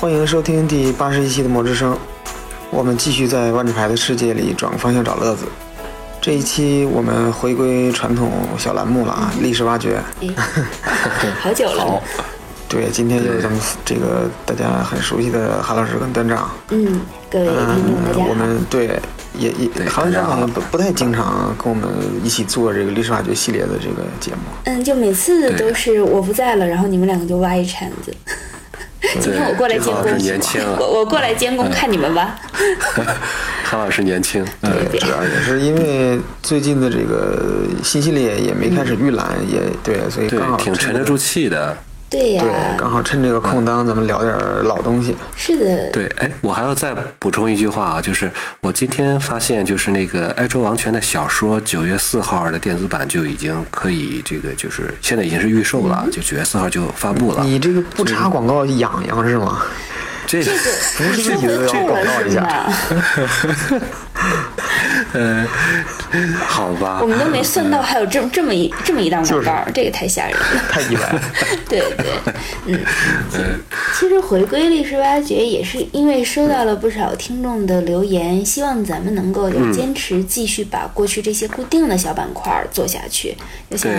[0.00, 1.92] 欢迎收听第八十一期的《魔之声》，
[2.70, 5.44] 我们继续在万智牌的世界里转个方向找乐子。
[6.20, 10.00] 这一期我们回归传统小栏目了啊，历史挖掘。
[10.20, 10.28] 哎，
[11.42, 12.00] 好久了。
[12.68, 16.48] 对，今天就是咱们这个大家很熟悉的韩老师跟段长。
[16.70, 18.28] 嗯，各位听众大家好。
[18.28, 19.00] 我们对
[19.36, 21.88] 也也韩老师好像不不太经常跟我们
[22.22, 24.42] 一起做这个历史挖掘系列的这个节目。
[24.66, 28.14] 嗯，就每次都是我不在了，然后你们两个就挖一铲子。
[29.20, 32.36] 今天我过来监工，我我过来监工看你们吧。
[33.64, 41.76] 韩老师年轻，对，主要也是因为最近的这个新系列也没开始预览，也对，所以刚好挺沉得住气的。
[42.10, 45.14] 对呀，对，刚好趁这个空档，咱们聊点老东西。
[45.36, 57.44] 是的，对，哎，我还要再补充一句话啊，就是我今天发现，就是那个《哀周王权》的小说，九月四号的电子版就已经可以，这个就是现在已经是预售了，就九月四号就发布了。
[57.44, 59.62] 你这个不插广告痒痒是吗？
[60.28, 60.50] 这个
[60.98, 62.70] 不是自己都要广告一下。
[65.14, 65.46] 嗯，
[66.46, 66.98] 好吧。
[67.00, 71.20] 我们都没算到还有这么这么一这么一档广告，这个太吓人了， 太意外了。
[71.68, 72.06] 对对，
[72.66, 72.78] 嗯。
[73.98, 83.34] 其实回归历史挖掘也是因为收到了不少听众的留言，希望咱们能够坚持继续把过去这些固定的小板块做下去，
[83.70, 83.90] 就像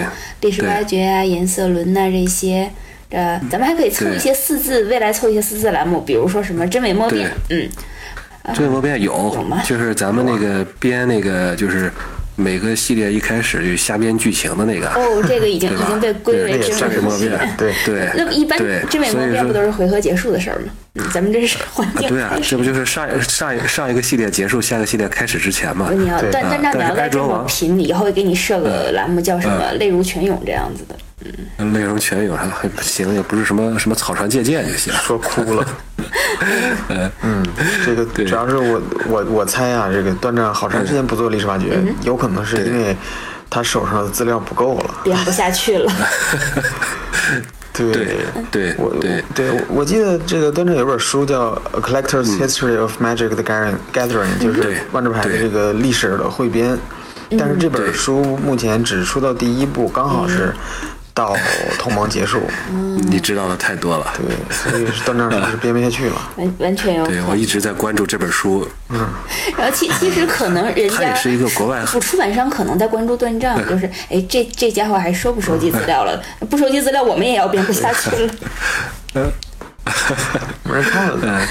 [0.42, 2.72] 历史挖掘啊、颜色轮呐这些。
[3.12, 7.70] 呃，咱们还可以凑一些四字，未来凑一些四字栏目，比如说什么真伪莫辩，嗯。
[8.54, 11.92] 真伪莫辩有，就是咱们那个编那个，就是
[12.36, 14.88] 每个系列一开始就瞎编剧情的那个。
[14.90, 17.32] 哦，这个已经已经被归为真伪莫辩。
[17.58, 18.10] 对对。
[18.16, 18.58] 那一般
[18.90, 20.72] 真伪莫辩不都是回合结束的事儿吗？
[20.96, 22.10] 嗯，咱们这是环境。
[22.10, 25.92] 对啊， 这不就是上上上一个系列结束，下个系列开始之前嘛？
[25.92, 30.96] 你要但但那你要再这么拼，以后给你设个栏目叫什么“泪如泉涌”这样子的。
[31.58, 34.94] 嗯，泪如泉涌还还行，也不是什么什么草船借箭就行。
[34.94, 35.66] 说哭了。
[37.22, 37.46] 嗯，
[37.86, 42.96] 这个主要是我我我猜啊，这个段正好长时间不做历史挖掘，有可能是因为
[43.50, 45.92] 他手上的资料不够了，编不下去了。
[47.74, 47.94] 对
[48.52, 53.44] 对，我对对，我记得这个段正有本书叫《A Collector's History of Magic: The
[53.94, 56.78] Gathering》，就是万智牌的这个历史的汇编。
[57.38, 60.54] 但是这本书目前只出到第一部，刚好是。
[61.14, 61.36] 到
[61.78, 62.42] 同盟结束，
[63.10, 64.14] 你知道的太多了。
[64.16, 66.30] 对，所以段章 是编不下去了。
[66.38, 67.06] 完完全有。
[67.06, 68.68] 对我一直在关注这本书。
[68.90, 69.08] 嗯。
[69.58, 76.22] 然后其其实可能人家也是一个国外出版商可能在关注断账，就是哎这这家伙还收不收集资料了？
[76.50, 78.34] 不收集资料，我们也要编不下去了。
[79.16, 79.32] 嗯。
[80.64, 81.48] 没人看了。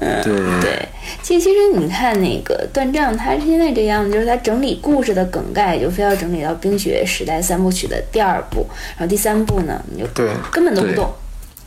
[0.00, 0.88] 嗯，对对。
[1.22, 11.12] 其实，其实你看那个断章，他现在这样子，就是他整理故事的梗概，就非要整理到冰雪时代三部曲的第二部，然后第三部呢，你就对根本都不动，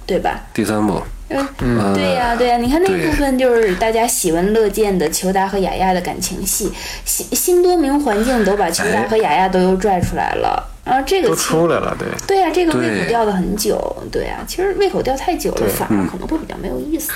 [0.05, 0.41] 对吧？
[0.53, 6.71] 第三部，嗯，对呀，对呀，你看那部分就是大家喜闻乐见的裘达和雅雅的感情戏，
[7.05, 17.11] 新新多明环境都把裘达和雅雅都又拽出来了，然后这个都出来了，对，对呀，这个胃口吊的很久，对呀，其实胃口吊太久了，反而可能会比较没有意思。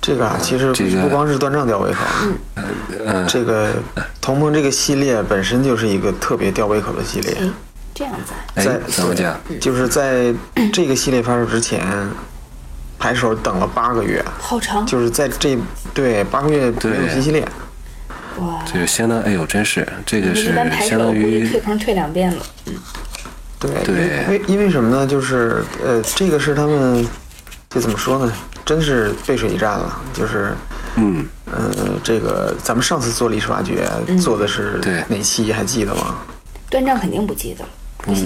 [0.00, 2.00] 这个啊，其实不光是断账吊胃口，
[3.04, 3.68] 嗯，这个
[4.18, 7.36] 同盟这个系列本身就是一个特别吊胃口的系列。
[8.00, 9.38] 这样子，在怎么讲？
[9.60, 10.32] 就是在
[10.72, 11.86] 这个系列发售之前，
[12.98, 14.86] 拍手等了八个月，好长。
[14.86, 15.58] 就是在这
[15.92, 17.46] 对八个月没有新系列，
[18.38, 20.46] 哇，这个相当哎呦，真是这个是
[20.80, 22.74] 相当于退坑退两遍了，嗯，
[23.58, 23.70] 对。
[23.84, 25.06] 对，为因为什么呢？
[25.06, 27.06] 就是呃，这个是他们
[27.68, 28.32] 这怎么说呢？
[28.64, 30.54] 真是背水一战了，就是，
[30.96, 31.70] 嗯，呃，
[32.02, 33.86] 这个咱们上次做历史挖掘
[34.18, 36.16] 做的是哪期还记得吗？
[36.70, 37.64] 断账肯定不记得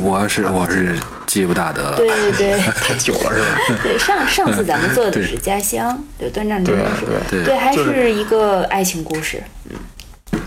[0.02, 0.96] 我是我是
[1.26, 1.96] 记不大得了。
[1.96, 3.78] 对对对， 太久了是吧？
[3.82, 9.76] 对上上次咱们做的是家乡，对断账真的是对，还是一个爱情故事，嗯。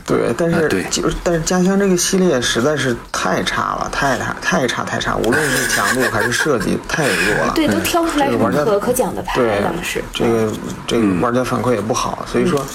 [0.06, 7.52] 对，但是就是但是家乡这个系列实在是太差了，太差太差太差，无论是强度还是设计太弱了。
[7.54, 10.02] 对，都挑不出来什么可可讲的牌，当时。
[10.14, 10.52] 这个
[10.86, 12.66] 这个玩家反馈也不好，所以说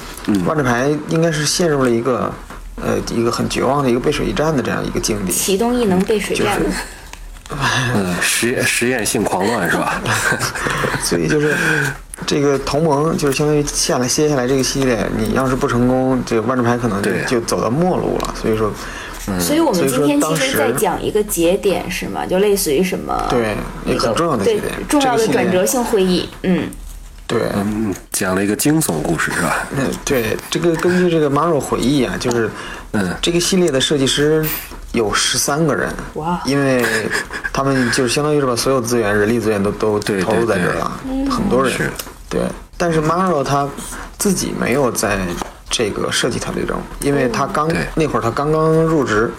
[0.44, 2.30] 万智牌应该是陷入了一个
[2.76, 5.32] 呃一个很绝望的一个背水一战的这样一个境地。
[5.32, 6.60] 启动异能背水战。
[7.94, 10.00] 嗯，实验实验性狂乱是吧？
[11.02, 11.54] 所以就是。
[12.24, 18.32] 这个同盟就是相当于下来接下来这个系列，你要是不成功，这个万智牌可能就就走到末路了。
[18.40, 18.70] 所以说，
[19.40, 22.24] 所以我们今天其实在讲一个节点是吗？
[22.24, 23.26] 就类似于什么？
[23.28, 26.28] 对，一个很重要的节点，重要的转折性会议。
[26.44, 26.68] 嗯，
[27.26, 29.66] 对，嗯，讲了一个惊悚故事是吧？
[29.76, 32.50] 嗯，对，这个根据这个马若回忆啊，就是，
[32.92, 34.44] 嗯，这个系列的设计师
[34.92, 36.40] 有十三个人，哇。
[36.44, 36.84] 因为
[37.52, 40.92] 他们就是相当于是把所有资源、人力资源都都投入在这儿了，
[41.30, 41.72] 很多人，
[42.28, 42.42] 对。
[42.76, 43.66] 但是 Maro 他
[44.18, 45.18] 自己没有在
[45.70, 49.32] 这个设计团队中，因为他刚那会儿他刚刚入职，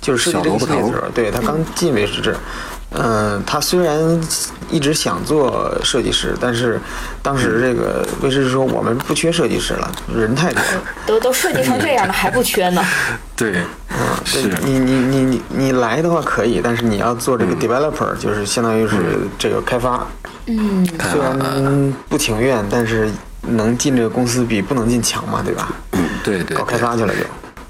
[0.00, 2.30] 就是设计这个系列的时候小萝卜头，对他刚进威士忌。
[2.90, 3.98] 嗯，他虽然
[4.70, 6.80] 一直想做设计师，但是
[7.22, 10.82] 当时这个威士忌说我们不缺设计师了，人太多了。
[11.06, 12.82] 都都设计成这样了，还不缺呢。
[13.36, 18.96] 对，嗯是你你你你你来的话可以，但是你要做这个 developer，、就是相当于是
[19.38, 20.06] 这个开发。
[20.46, 23.10] 嗯，虽然不情愿，但是
[23.42, 25.68] 能进这个公司比不能进强嘛，对吧？
[25.92, 27.20] 嗯对对搞开发去了就。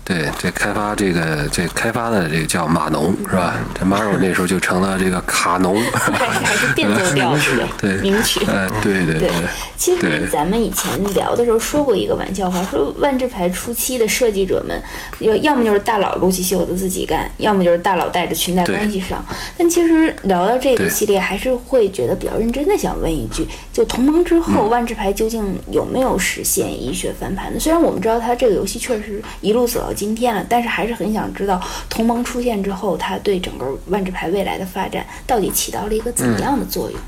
[0.09, 3.57] 对，这开发这个这开发的这个叫码农是吧？
[3.79, 5.79] 这 Maro 那时候就成了这个卡农。
[5.93, 8.41] 还是变奏调子的 对，名曲。
[8.47, 9.31] 呃，对对对，
[9.77, 14.83] 其实咱们以前聊的时候说过一个玩笑话，说万智牌初期的设计者们，
[15.19, 19.23] 要要么就是大佬撸起袖子自己干，要么就是大佬带着裙带关系上。
[19.59, 27.61] 但其实聊到这个系列，还是会觉得比较认真的想问一句：就同盟之后，万智牌究竟有没有实现医学翻盘呢？
[27.61, 37.01] 虽然我们知道它这个游戏确实一路走到今天了，但是还是很想知道同盟出现之后，它对整个万智牌未来的发展到底起到了一个怎么样的作用？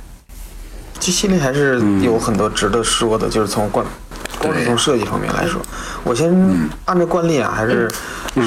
[0.98, 3.86] 这系列还是有很多值得说的，就是从惯，
[4.40, 5.60] 光是从设计方面来说，
[6.02, 6.34] 我先
[6.86, 7.88] 按照惯例啊，还是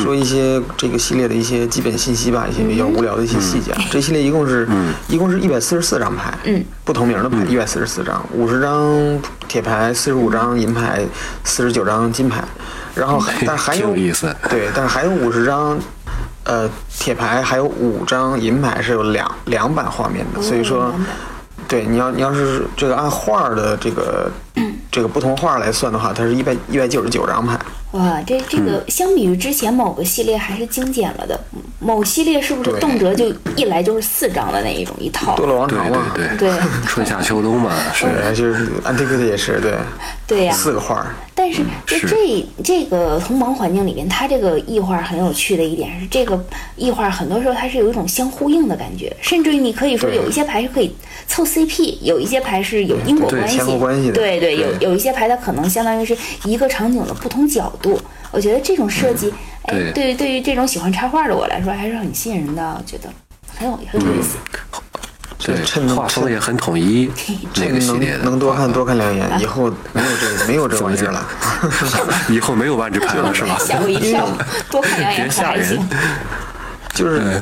[0.03, 3.81] 说一些这个系列的一些基本信息吧，一些比较无聊的一些细节啊。
[3.91, 4.67] 这系列一共是，
[5.07, 11.05] 一共是一百四十四张牌，嗯，不同名的牌一百四十四张，五十张铁牌，四十五张银牌，
[11.43, 12.43] 四十九张金牌，
[12.95, 15.79] 然后但还有挺有意思对，但是还有五十张。
[16.45, 16.69] 呃，
[16.99, 20.93] 铁牌还有五张银牌是有两两版画面的，所以说，
[21.69, 24.29] 对，你要你要是这个按画儿的这个
[24.93, 27.59] 这个不同画来算的话，它是一百一百九十九张牌。
[27.93, 31.39] 哇，这这嗯个相比于之前某个系列还是精简了的。
[31.79, 33.25] 某系列是不是动辄就
[33.57, 35.35] 一来就是四张的那一种一套？
[35.35, 36.51] 多了王对朝嘛，对对
[36.87, 39.73] 春夏秋冬嘛，是对，就是 Antiquity 也是对，
[40.25, 41.13] 对 呀、四个画儿。
[41.35, 46.41] 但是就是这这个同盟环境里面，它这个异画很有趣的一点是，这个
[46.77, 50.95] 异画很多时候它是有一种相呼应的感觉，甚至于你可以说有一些牌是可以
[51.27, 53.45] 凑 CP，有一些牌是有因果关
[54.01, 58.01] 系，的对对，有有一些牌它可能相当于是一个场景的不同角度。
[58.31, 59.31] 我觉得这种设计，
[59.67, 62.75] 哎，对对于对于这种喜欢插画的我来说，还是很吸引人的。
[62.79, 63.07] 我觉得
[63.55, 64.37] 很有很有意思。
[65.45, 67.11] 对趁画风也很统一，
[67.57, 71.27] 那个系列的能能多看多看两眼，以后没有这个没有这玩意儿了。
[72.29, 73.57] 以后没有万智牌了是吧？
[73.59, 74.25] 吓我一跳，
[74.71, 75.77] 多看两眼别吓人。
[76.93, 77.41] 就是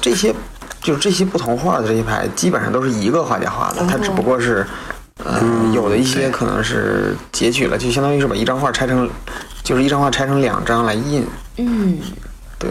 [0.00, 0.34] 这些，
[0.80, 4.66] 就是这些不同画的这些牌，基本上都是一个画家画的，他只不过是，
[5.24, 9.08] 呃，有的一些可能是截取了，就相当于是把一张画拆成，
[9.62, 11.26] 就是一张画拆成两张来印，
[11.56, 11.98] 嗯，
[12.58, 12.70] 对。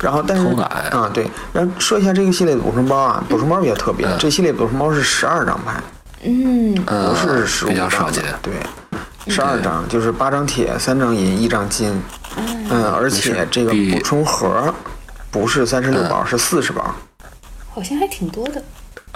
[0.00, 0.46] 然后，但是
[0.92, 5.82] 啊，对，然后说一下这个系列的补充包啊，补充包比较特别，这系列补充包是十二张牌，
[6.22, 8.22] 嗯，嗯不是十五比较张的少见。
[8.40, 8.52] 对，
[9.26, 12.00] 十二张就是八张铁，三张银，一张金。
[12.36, 14.72] 嗯，而且这个补充盒
[15.32, 16.94] 不是三十六包，是四十包，
[17.74, 18.62] 好像还挺多的。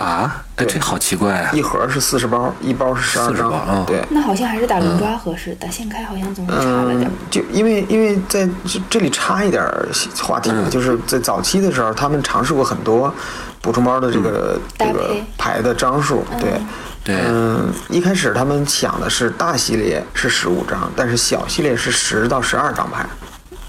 [0.02, 1.52] 啊，哎，这好奇怪啊！
[1.52, 3.86] 一盒是四十包，一包是十二张。
[3.86, 9.88] 对，那好像还是打轮抓合适，打现开好像总是差了点嗯。，就因为因为在这这里插一点儿
[10.20, 10.68] 话题，嗯。
[10.68, 13.14] 就是在早期的时候，他们尝试过很多
[13.60, 16.50] 补充包的这个、搭这个牌的张数，对。
[17.04, 17.16] 对。
[17.28, 23.06] 嗯，一开始他们想的是大系列是十五张，但是小系列是十到十二张牌，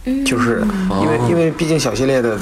[0.06, 0.25] 嗯。
[0.25, 0.66] 就是
[1.00, 2.38] 因为、因为毕竟小系列的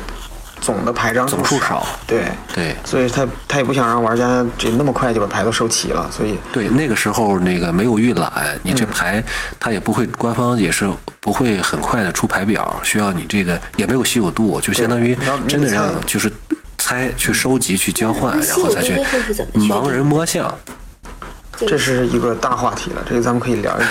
[0.61, 1.85] 总的牌张总数少。
[2.07, 2.25] 对。
[2.53, 2.75] 对。
[2.85, 8.75] 所以他他也不想让玩家这那么快就把牌都收齐了，所以对，那个时候那个没有预览，你嗯。
[8.75, 9.23] 这牌
[9.59, 10.89] 他也不会，官方也是
[11.19, 16.31] 不会很快的出牌表，需要你这个也没有稀有度，就相当于真的让就是
[16.77, 18.95] 猜去收集去交换，然后再去
[19.53, 20.53] 盲人摸象。
[21.67, 23.87] 这是一个大话题了，这个咱们可以聊一聊。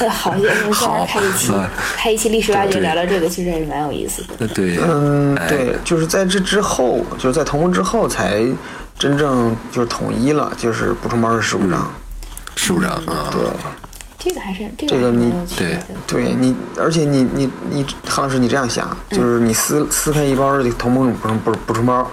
[0.00, 1.06] 呃 好，我们好。
[1.06, 1.68] 开一期嗯。
[1.96, 4.28] 开一期历史挖掘，对聊聊这个，其实还是蛮有意思的。
[4.38, 5.48] 呃，对，嗯，哎。
[5.48, 8.44] 对，就是在这之后，就是在同盟之后才
[8.98, 11.90] 真正就是统一了，就是补充包是十五张。
[12.56, 13.40] 十五张啊，对，
[14.16, 15.72] 这个还是这这个你对。
[15.72, 15.82] 的。
[16.06, 22.08] 对你，而且你你你，韩老师，你这样想，就是你撕撕开一包这个同盟补充补补充包，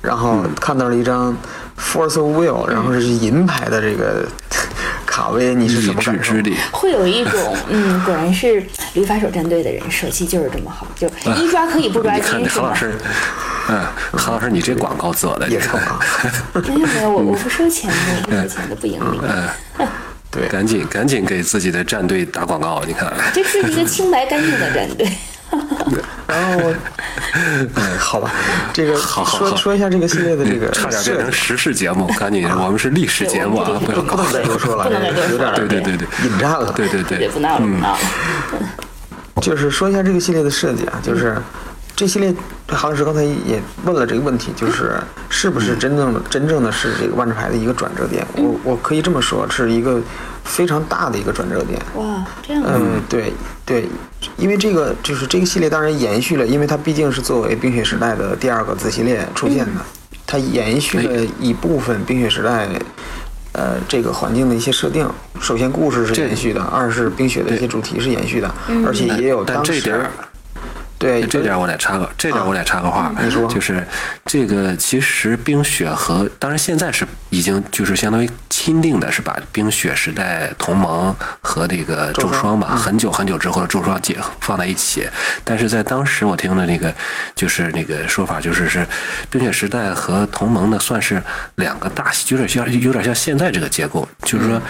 [0.00, 1.36] 然后看到了一张
[1.82, 4.26] Force of Will，然后是银牌的这个
[5.04, 6.34] 卡威，你是意什么感受？
[6.34, 6.56] 力。
[6.70, 8.62] 会有一种，嗯，果然是
[8.94, 12.62] 旅法手战队的人手气就是这么好，就一抓可以不抓你看金是吗？
[12.62, 12.94] 这韩老师，
[13.68, 13.80] 嗯，
[14.12, 15.98] 何老师，你这广告做的，也是广告。
[16.60, 19.20] 没有没有，我我不收钱的，我不收钱的，不盈利。
[20.30, 25.06] 对，赶紧赶紧给自己的战队打广告，你看，这是一个清白干净的战队。
[26.26, 26.72] 然后
[27.34, 27.68] 嗯，
[27.98, 28.30] 好吧，
[28.72, 34.32] 这个好好好说说一下这个系列的这个差点变设成时事节目，赶紧，我们是历史节目啊，不要不能。
[34.32, 34.84] 再多说了，
[35.30, 36.72] 有点对对对对引战了。
[36.72, 37.98] 对对对，对不闹了不闹了。
[39.40, 41.36] 就是说一下这个系列的设计啊，就是
[41.96, 42.34] 这系列
[42.68, 44.94] 韩老师刚才也问了这个问题，就是
[45.28, 48.26] 是不是真正的真正的是这个万智牌的一个转折点？
[48.36, 50.00] 我我可以这么说，是一个
[50.44, 51.80] 非常大的一个转折点。
[51.94, 53.32] 哇，这样啊，嗯，对
[53.64, 53.88] 对，
[54.36, 59.80] 因为这个就是这个系列当然延续了，因为它毕竟是作为冰雪时代的第二个子系列出现的，
[60.26, 62.68] 它延续了一部分冰雪时代。
[63.54, 65.06] 呃，这个环境的一些设定，
[65.38, 68.50] 首先故事是延续的，二是冰雪的一些主题是延续的，
[68.86, 69.78] 而且也有当时
[71.02, 73.12] 对这点儿我得插个，这点儿我得插个话，
[73.48, 73.86] 就是
[74.24, 85.08] 这个其实冰雪和当然现在是已经就是相当于钦定的是把冰雪时代同盟和这个咒霜吧，很久很久之后的咒霜结放在一起，
[85.44, 86.94] 但是在当时我听的那个
[87.34, 88.86] 就是那个说法就是是
[89.28, 91.22] 冰雪时代和同盟呢算是
[91.56, 94.62] 两个大系，有点像有点像现在这个结构，就是说。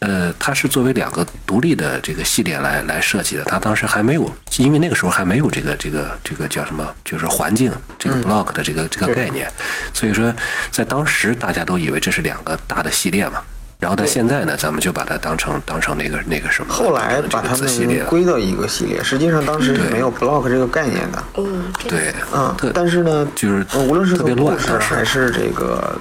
[0.00, 3.44] 呃，它是作为两个独立的这个系列来来设计的。
[3.44, 9.50] 它当时还没有，因为那个时候还没有这个这个这个叫什么，就是环境这个 block 的这个、这个概念。
[9.92, 10.34] 所以说，
[10.70, 13.42] 在当时大家都以为这是两个大的系列嘛。
[13.78, 17.56] 然后到现在呢，咱们就把它当成当成那个那个什么，后来把它。
[17.56, 21.24] 们归到一个系列，实际上当时是没有 block 这个概念的。
[21.38, 25.98] 嗯，对，嗯，但是呢，就是呃无论是特别从故事还是这个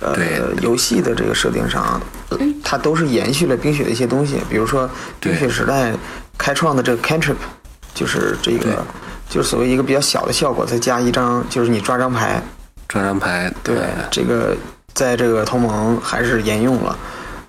[0.00, 2.00] 呃游戏的这个设定上，
[2.30, 4.88] 呃它都是延续了冰雪的一些东西，比如说
[5.20, 5.92] 冰雪时代
[6.36, 7.36] 开创的这个 cantrip，
[7.94, 8.84] 就是这个
[9.28, 12.42] 就是所谓一个比较小的效果，再加一张就是你抓张牌，
[12.88, 14.56] 抓张牌，对呃这个
[14.92, 16.98] 在这个同盟还是沿用了。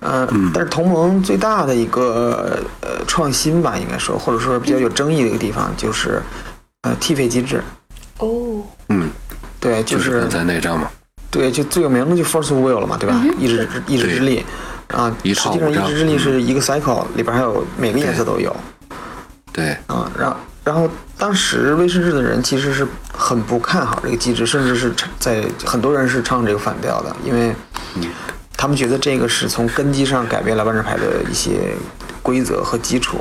[0.00, 0.50] 呃，嗯。
[0.54, 6.22] 但是同盟最大的一个呃创新吧，应该说，或者说比较有争议的一个地方，就是
[6.82, 7.60] 呃替费机制。
[8.18, 9.10] 哦，嗯，
[9.58, 10.88] 对，就是刚才那张嘛，
[11.30, 13.22] 对，就最有名的就 First Will 了嘛，对吧？
[13.38, 14.44] 意志之意志之力
[14.88, 18.54] 啊，一实际上意志之力是一个 cycle，里边还有每个颜色都有。
[19.52, 20.10] 对，啊。
[20.18, 27.54] 然后，然后当时威士忌的人其实是很不看好这个机制，甚至是唱在很多人是唱这个反调的，因为
[28.56, 31.74] 他们觉得这个是从根基上改变了万智牌的一些
[32.22, 33.18] 规则和基础，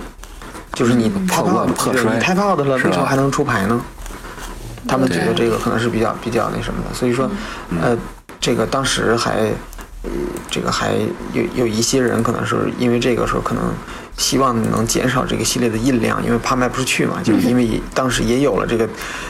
[0.73, 3.81] 就是你太破 out，乱破衰对你太 out 了，是吧为什么还能出牌呢？
[4.88, 7.29] 他们觉得这个可能是比较比较那什么的，所以说，
[7.82, 7.98] 呃，
[8.39, 9.51] 这个当时还，
[10.03, 10.10] 呃，
[10.50, 10.94] 这个还
[11.34, 13.63] 有有一些人可能是因为这个时候可能
[14.17, 18.88] 希望能减少这个系列的印量，因为怕卖不出去嘛，就是因为当时也有了这个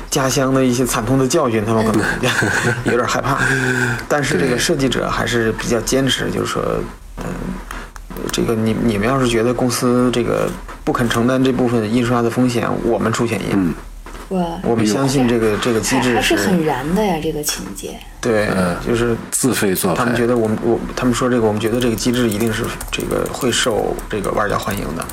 [0.09, 2.05] 家乡的一些惨痛的教训，他们可能
[2.85, 3.37] 有点害怕。
[4.07, 6.63] 但是这个设计者还是比较坚持，就是说，
[7.17, 7.25] 嗯、
[8.31, 10.49] 这个你你们要是觉得公司这个
[10.85, 13.47] 不肯承担这部分印刷的风险，我们出钱印。
[13.53, 13.73] 嗯，
[14.29, 17.97] 哇，我们相信这个这个机制是很燃的呀，这个情节。
[18.19, 18.49] 对，
[18.85, 25.05] 就是自费做他们，觉得我们我他们说这个，我们觉得这个机制一定是这个会受这个玩家欢迎的。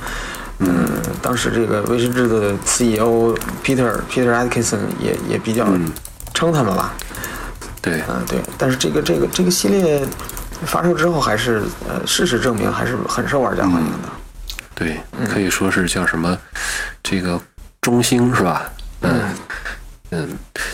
[0.58, 0.88] 嗯，
[1.22, 5.66] 当时这个威士忌的 CEO Peter Peter Atkinson 也也比较
[6.32, 6.92] 称他们吧，
[7.80, 8.40] 对，嗯，对。
[8.58, 10.04] 但是这个这个这个系列
[10.64, 14.08] 发售之后，还是呃事实证明还是很受玩家欢迎的。
[14.74, 14.96] 对，
[15.28, 16.36] 可以说是叫什么，
[17.02, 17.40] 这个
[17.80, 18.68] 中兴是吧？
[19.04, 19.34] 嗯
[20.10, 20.28] 嗯，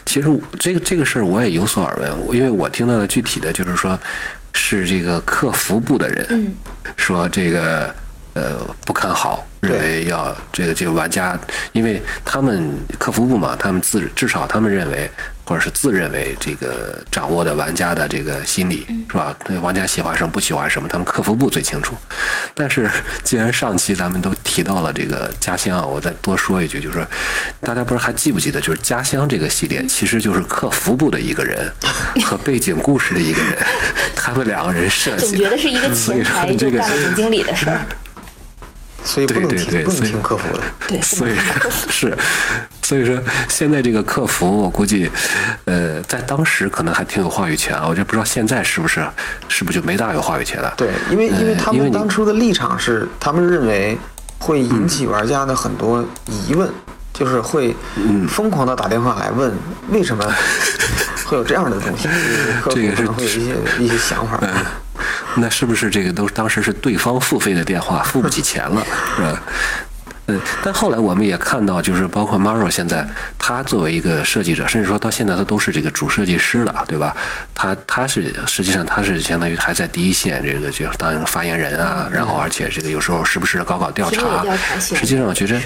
[0.04, 3.98] 其实这个这个事儿我也有所耳闻，因为我听到的具体的就是说，
[4.52, 6.54] 是这个客服部的人嗯。
[6.96, 7.94] 说这个
[8.40, 11.38] 呃不看好，认为要这个这个玩家，
[11.72, 15.10] 因为他们客服部嘛，他们自至少他们认为。
[15.42, 19.36] 或者是自认为这个掌握的玩家的这个心理是吧？
[19.44, 21.96] 对玩家喜欢什么不喜欢什么，他们客服部最清楚。
[22.54, 22.88] 但是
[23.24, 27.04] 既然上期咱们都提到了这个家乡，我再多说一句，就是说
[27.62, 31.68] 大家不知道还记不记得，就是家乡这个系列其实就是客服部的一个人
[32.22, 33.58] 和背景故事的一个人，
[34.14, 35.28] 他们两个人设计的。
[35.32, 37.80] 总觉得是一个所以说前台就这个干了总经理的事儿。
[39.04, 40.62] 所以不能对对听不能听客服的。
[40.88, 41.32] 对，所以
[41.90, 42.16] 是，
[42.82, 45.10] 所以说现在这个客服，我估计，
[45.64, 49.06] 呃，在当时可能还挺有话语权啊，我就不知道现在是不是，
[49.48, 50.72] 是不是就没大有话语权了？
[50.76, 53.98] 对，因为因为他们当初的立场是，他们认为
[54.38, 56.68] 会引起玩家的很多疑问，
[57.12, 59.52] 就是会嗯疯狂的打电话来问
[59.90, 60.24] 为什么
[61.26, 62.08] 会有这样的东西，
[62.62, 64.40] 客这个是户可能会有一些一些想法。
[65.36, 68.84] 那是不是这个都当时是对方付费的电话，付不起钱了，
[69.16, 69.42] 是吧？
[70.26, 73.04] 嗯，但后来我们也看到，就是包括 Maro 现在，
[73.36, 77.16] 他作为一个设计者，甚至说到现在他都是这个主设计师了，对吧？
[77.52, 85.60] 他他是实际上他是相当于还在第一线，这个就当发言人啊，然后而且这个有时候时不时的搞搞调查调查，性实际上我觉得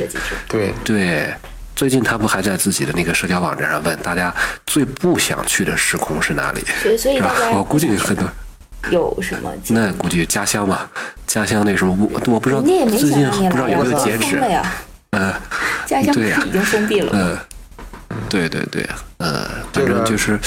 [0.49, 1.35] 对，对，
[1.77, 6.65] 最近他不还在自己的那个社交网站上问大家最不想去的时空是哪里？
[6.83, 8.27] 对，所以大家我估计很多
[8.91, 9.53] 有什么？
[9.69, 10.91] 那估计家乡吧，
[11.27, 14.49] 家乡那时候，我我不知道最近不知道有没有来截止了。
[14.49, 14.63] 呀。
[15.11, 15.33] 嗯，
[15.87, 17.13] 家乡对呀已经封闭了。
[17.13, 17.39] 呃，
[18.29, 18.89] 对对对，
[19.19, 20.39] 呃，反正就是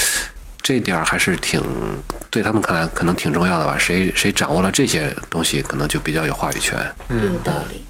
[0.60, 1.62] 这点儿还是挺
[2.30, 3.76] 对他们看来可能挺重要的吧。
[3.78, 6.78] 谁谁掌握了这些东西，可能就比较有话语权。
[7.08, 7.84] 有道理。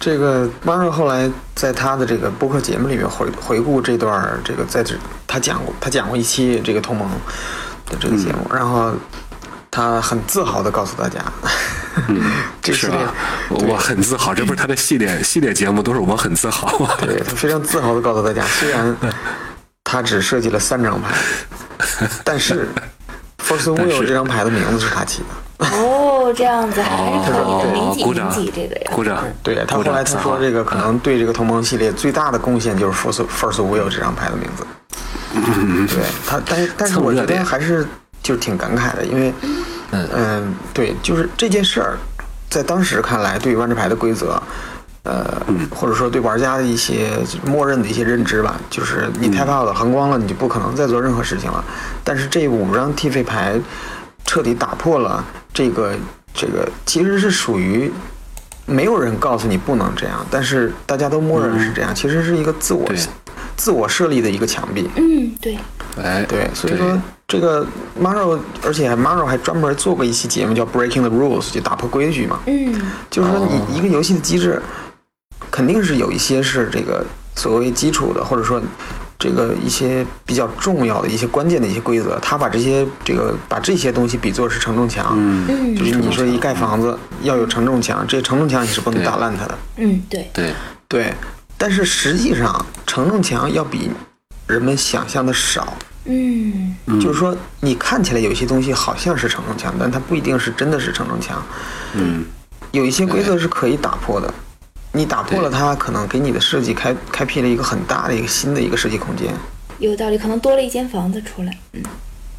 [0.00, 4.94] 这个 Maro 后来在他的这个播客节目里面回回顾这段儿这个在这
[5.26, 7.06] 他讲过他讲过一期这个同盟
[7.90, 8.92] 的这个节目，嗯然后
[9.70, 11.20] 他很自豪的告诉大家，
[12.08, 12.20] 嗯
[12.62, 13.12] 这是吧？
[13.50, 16.68] 我很自豪，这不是他的系列 系列节目，都是我很自豪。
[17.00, 18.96] 对他非常自豪的告诉大家，虽然
[19.84, 21.14] 他只设计了三张牌，
[22.24, 22.68] 但是
[23.44, 25.66] Force Will 这张牌的名字是他起的。
[25.76, 28.90] 哦，这样子还是可哦以铭记铭鼓掌记这个呀。
[28.94, 34.64] 鼓掌嗯对他后来他说，这个可能对这个同盟系列最大的贡献就是 first first Will 这张牌的名字。
[35.32, 37.86] 对他，但是但是我觉得还是
[38.22, 39.32] 就是挺感慨的，因为
[39.92, 40.08] 嗯。
[40.14, 41.98] 嗯，对，就是这件事儿，
[42.48, 44.40] 在当时看来，对于万智牌的规则，
[45.02, 45.42] 呃，
[45.74, 47.10] 或者说对玩家的一些
[47.44, 51.64] 默认的一些认知吧，就是你 tap out 了横光了，你就不可能再做任何事情了。
[52.04, 53.60] 但是这五张替费牌
[54.24, 55.94] 彻底打破了这个
[56.32, 57.92] 这个，其实是属于。
[58.66, 62.96] 没有人告诉你不能这样，但是大家都默认是这样，其实是一个自我对
[63.60, 64.88] 自我设立的一个墙壁。
[64.96, 65.58] 嗯，对，
[66.02, 66.98] 哎，对，所以说
[67.28, 67.66] 这个
[68.00, 72.40] Maro，而且 Maro 还专门做过一期节目叫 Breaking the Rules，就打破规矩嘛。
[72.46, 74.62] 嗯，就是说你一个游戏的机制，
[75.50, 77.04] 肯定是有一些是这个
[77.36, 78.62] 所谓基础的，或者说
[79.18, 85.12] 这个一些比较重要的一些关键的一些规则，他把这些这个把这些东西比作是承重墙。
[85.18, 85.76] 嗯，嗯。
[85.76, 89.58] 就是你说一盖房子要有承重墙，这承重墙你是不能打烂它的。
[89.76, 90.54] 嗯，对，对，
[90.88, 91.14] 对，
[91.60, 93.90] 但是实际上承重墙要比
[94.46, 95.74] 人们想象的少。
[96.06, 101.42] 嗯，就是说，你看起来有些东西好像是承重墙，但它不一定是真的是承重墙。
[101.92, 102.24] 嗯，
[102.72, 104.32] 有一些规则是可以打破的，
[104.92, 109.34] 你打破了它，可能给你的设计开开辟了一个很大的一个新的一个设计空间。
[109.78, 111.54] 有道理，可能多了一间房子出来。
[111.74, 111.82] 嗯，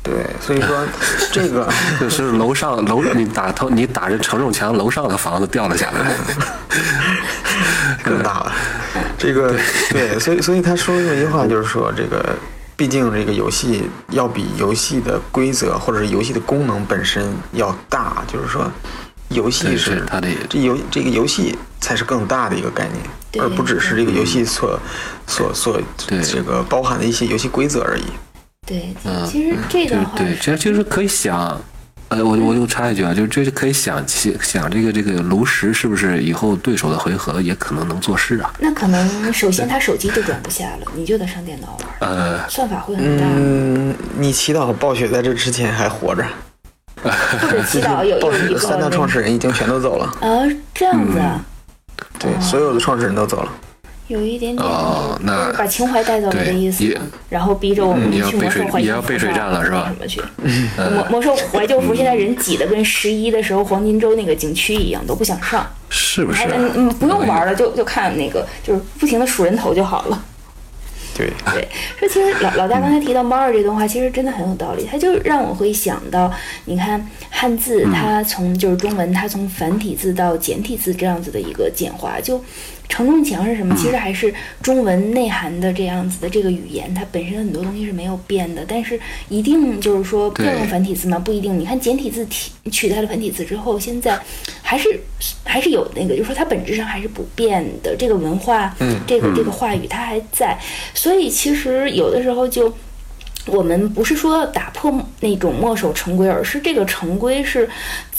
[0.04, 0.86] 对，所以说
[1.32, 1.68] 这个
[2.02, 6.12] 就是楼上楼你打头你打着承重墙，楼上的房子掉了下来。
[8.04, 8.52] 更大了。
[9.18, 9.56] 这个
[9.92, 12.36] 对，所以所以他说的这句话就是说，这个
[12.76, 18.72] 毕竟这个游戏要比游戏的规则或者是游戏的功能本身要大，就是说
[19.30, 24.80] 游戏是是它的这游这个游戏才是更大的一个概念，而不只是这个游戏所
[25.28, 25.80] 所所
[26.24, 28.06] 这个包含的一些游戏规则而已。
[28.68, 31.60] 对，嗯其实这个话是这就是可以想，
[32.10, 38.54] 呃，我我就插一句啊，就是这就可以想想想这个这个炉石是不是以后对手的回合也可能能做事啊？
[38.60, 43.26] 那可能 首先他手机就装不下了，你就得上电脑玩，呃，算法会很大。
[43.28, 46.24] 嗯，你祈祷暴雪在这之前还活着，
[47.02, 51.44] 或者祈祷有 一个雪三大创始人已经全都走了，啊，这样子啊，
[52.20, 53.52] 对，所有的创始人都走了。
[54.12, 56.84] 有一点点哦那就是把情怀带走了的意思，
[57.30, 60.22] 然后逼着我们去魔兽怀旧服上背水战了是吧什么去？
[60.94, 65.66] 魔魔兽怀旧服现在人挤得跟十一的时候黄金周那个景区一样，都不想上。
[65.90, 66.50] 是不是啊？
[66.56, 70.26] 嗯嗯，不用玩了，就就看那个，就是不停的数人头就好了。
[71.14, 71.68] 对，对，
[72.00, 74.88] 说其实老老大刚才提到猫儿这段话，其实真的很有道理。
[74.90, 76.32] 他就让我会想到，
[76.64, 82.42] 你看汉字，它从就是中文，它从繁体字到简体字这样子的一个简化，就
[82.92, 83.74] 承重墙是什么？
[83.78, 89.00] 其实还是中文内涵的这样子的这个语言，它本身很多东西是没有变的，但是
[89.30, 91.18] 一定就是说对要用繁体字吗？
[91.18, 91.58] 不一定。
[91.58, 94.20] 你看简体字体取代了繁体字之后，现在
[94.62, 95.00] 还是
[95.46, 97.96] 还是有那个，就是说它本质上还是不变的。
[97.96, 100.60] 这个文化，嗯这个这个话语它还在，
[100.94, 102.76] 所以其实有的时候就。
[103.48, 107.68] 我们不是说要打破那种墨守成规，而是这个成规是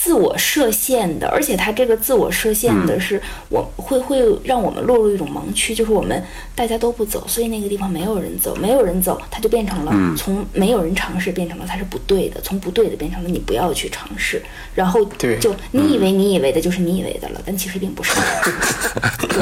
[0.03, 6.21] 自我设限的，而且它这个自我设限的是，我会会让我们落入一种盲区，就是我们
[6.57, 14.43] 大家都不走，所以那个地方没有人走，没有人走，它就变成了从没有人尝试变成了它是不对的，从不对的变成了你不要去尝试，
[14.75, 15.05] 然后
[15.39, 18.13] 就你以为你以为的就是你以为的了，但其实并不是。
[19.33, 19.39] 对，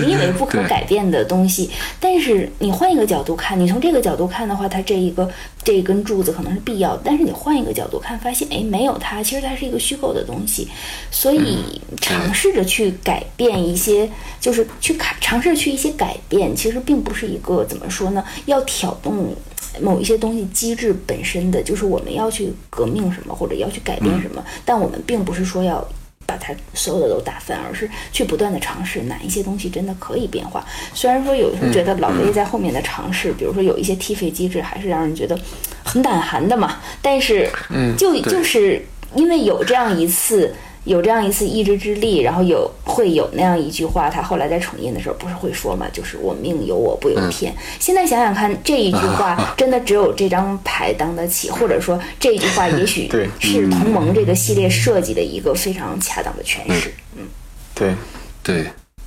[0.00, 1.70] 你 你以为不可改变的东西，
[2.00, 5.30] 但是你换一个角度看，你从这个角度看的话，它这一个
[5.62, 10.68] 这一根柱子可能是必要的，但是你换一个角度看，发现哎没有它，其实它是一个虚构的东西，
[11.10, 11.58] 所以
[12.00, 14.08] 尝试着去改变一些，
[14.40, 19.34] 就是去改尝试去一些改变，其实并不是一个怎么说呢，要挑动。
[19.80, 25.82] 某一些东西机制本身的就是我们要去革命什么，或者要去改变什么，但我们并不是说要
[26.26, 30.62] 把它所有的都打翻，而是去不断的尝试哪一些东西真的可以变化。
[30.92, 35.38] 虽然说有时候觉得老魏在后面的尝试，比如说有一些踢飞机制，还是让人觉得
[35.82, 36.78] 很胆寒的嘛。
[37.00, 37.48] 但是，
[37.96, 40.54] 就就是因为有这样一次。
[40.84, 47.54] 有这样一次意志之力，然后有会有那样一句话，他后来在重印的时候不是会说嘛，就是我命由我不由天。
[47.78, 56.92] 现在想想看，这一句话 真的只有这张牌当得起，或者说这一句话也许 是同盟这个系列设计的一个非常恰当的诠释。
[57.16, 57.28] 嗯，
[57.76, 57.94] 对，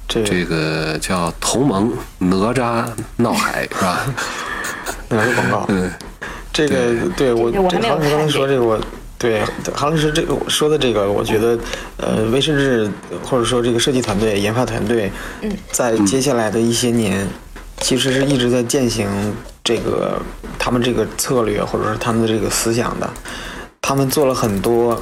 [0.08, 2.88] 对，这个叫同盟哪吒
[3.18, 4.16] 闹海 是吧？
[5.10, 5.66] 哪个广告？
[5.68, 5.92] 嗯，
[6.54, 8.80] 这个对我我还没有刚才说这个我。
[9.26, 9.42] 对，
[9.74, 11.58] 韩老师这个说的这个，我觉得，
[11.98, 12.92] 呃，威士治
[13.24, 15.12] 或者说这个设计团队、研发团队，
[15.72, 17.28] 在接下来的一些年，
[17.82, 19.10] 其实是一直在践行
[19.64, 20.22] 这个
[20.60, 23.10] 他们这个策略或者说他们的这个思想的。
[23.82, 25.02] 他们做了很多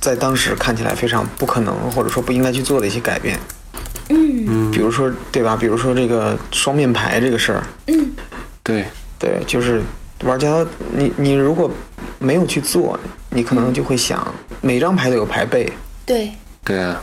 [0.00, 3.38] 在当时看起来非常不可能或者说不应该去做的一些改变。
[4.08, 5.54] 嗯，比如说对吧？
[5.54, 7.62] 比如说这个双面牌这个事儿。
[7.88, 8.12] 嗯，
[8.62, 8.86] 对，
[9.18, 9.82] 对，就是
[10.24, 10.64] 玩家，
[10.96, 11.70] 你你如果。
[12.18, 12.98] 没有去做，
[13.30, 14.26] 你可能就会想，
[14.60, 15.72] 每张牌都有牌背。
[16.04, 16.30] 对。
[16.64, 17.02] 对啊。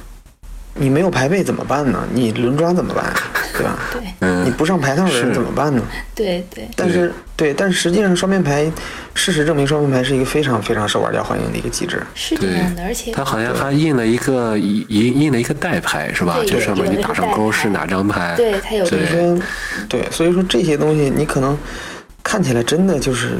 [0.78, 2.06] 你没有牌背怎么办呢？
[2.12, 3.06] 你轮抓怎么办？
[3.54, 3.80] 对吧？
[3.93, 4.01] 对。
[4.19, 4.45] 嗯。
[4.45, 5.82] 你不上牌套的人怎么办呢？
[6.13, 6.67] 对对。
[6.75, 8.69] 但是对，但实际上双面牌，
[9.13, 12.04] 事实证明双面牌是一个非常非常受玩家欢迎的一个机制。
[12.13, 13.13] 是这样的，而且。
[13.13, 16.39] 它好像还印了一个印印了一个代牌是吧？
[16.45, 18.34] 就上面你打上勾是哪张牌？
[18.36, 18.84] 对，它有。
[18.84, 19.39] 所以说，
[19.88, 21.58] 对，所以说这些东西你可能
[22.21, 23.39] 看起来真的就是。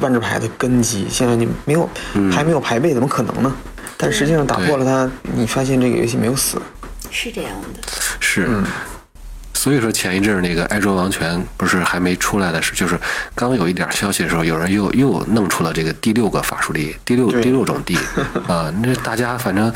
[0.00, 1.88] 万智牌的根基，现在你没有，
[2.30, 3.54] 还没有排背，怎么可能呢？
[3.96, 6.60] 但实际上打破了它，你发现这个游戏没有死，
[7.10, 7.80] 是这样的，
[8.20, 8.48] 是。
[9.56, 13.00] 所以说前一阵那个埃卓王权不是还没出来的时候，就是
[13.34, 17.96] 刚有一点消息的时候，有人又又弄出了这个第六个法术力，第六第六种地
[18.46, 19.72] 啊，那大家反正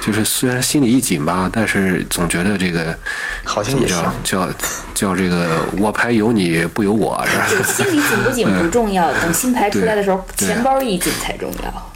[0.00, 2.98] 就是虽然心里一紧吧，但是总觉得这个
[3.44, 4.48] 好像也叫叫
[4.92, 7.64] 叫这个我牌有你不由我是吧？
[7.64, 11.92] 心里紧不紧不重要，等新牌出来的时候， 钱包一紧才重要。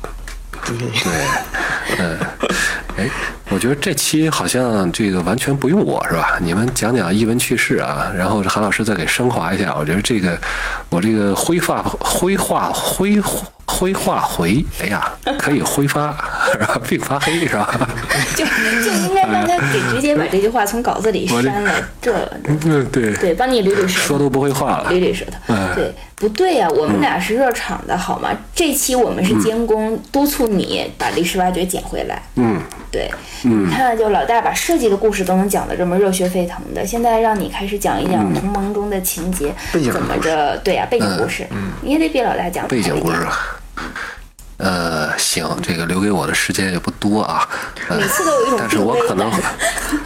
[0.67, 2.19] 对，嗯，
[2.97, 3.09] 哎，
[3.51, 6.39] 我觉得这期好像这个完全不用我是吧？
[6.41, 9.75] 你们讲讲译文趣事啊，然后韩老师再给升华一下。
[9.79, 10.39] 我觉得这个
[10.91, 13.21] 我这个挥发挥化挥
[13.67, 16.17] 挥化回，哎呀，可以挥发？
[16.89, 17.69] 并发黑是吧？
[18.35, 21.73] 就就应该让他给直接把这句话从稿子里删了。
[22.01, 22.13] 这
[22.45, 25.55] 嗯对对，帮你捋捋舌头，说都不会话了，捋捋舌头。
[25.75, 28.31] 对，不对呀，我们俩是热场的好吗？
[28.55, 32.23] 这期我们是监工，督促你把历史挖掘捡回来。
[32.37, 32.59] 嗯，
[32.91, 33.11] 对，
[33.43, 39.55] 你看，就老大把设计的故事都能讲得这么热血沸腾的，现在让你开始讲一讲同盟中的情节，
[39.93, 40.57] 怎么着？
[40.65, 41.47] 对呀，背景故事，
[41.83, 43.19] 你也得比老大讲背景故事。
[44.59, 47.47] 呃，行，这个留给我的时间也不多啊。
[47.91, 49.31] 每次都有一种但是我可能，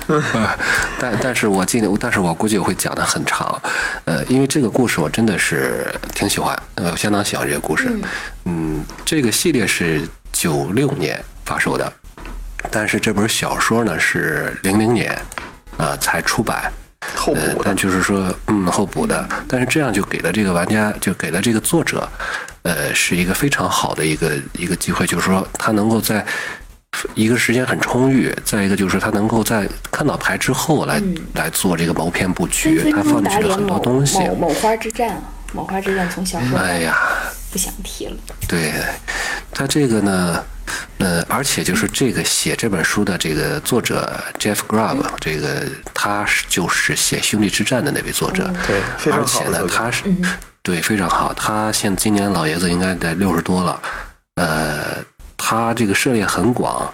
[0.98, 3.60] 但但是我记得，但是我估计我会讲的很长。
[4.04, 7.90] 呃，因为这个故事我真的是挺喜欢，呃，相当喜欢这个故事。
[8.44, 11.92] 嗯，这个系列是九六年发售的，
[12.70, 15.16] 但是这本小说呢是零零年
[15.76, 16.72] 啊才出版。
[17.14, 22.08] 后补的，但就是说，嗯，后补的，但是这样就给了这个玩家，就给了这个作者，
[22.62, 26.24] 呃，是一个非常好的一个一个机会，就是说他能够在
[27.14, 31.00] 一个时间很充裕，再一个就是他能够在看到牌之后来
[31.34, 34.18] 来做这个谋篇布局，他放进去了很多东西。
[34.18, 36.98] 某某花之战，某花之战从小说哎呀，
[37.50, 38.16] 不想提了。
[38.48, 38.72] 对，
[39.52, 40.44] 他这个呢。
[40.98, 50.04] 呃，而且就是这个写这本书的这个作者 Jeff Grubb，这个他是就是写《兄弟之战》的那位作者，对，而且呢，他是
[50.62, 51.34] 对非常好。
[51.34, 53.82] 他现今年老爷子应该在六十多了，
[54.36, 54.98] 呃，
[55.36, 56.92] 他这个涉猎很广，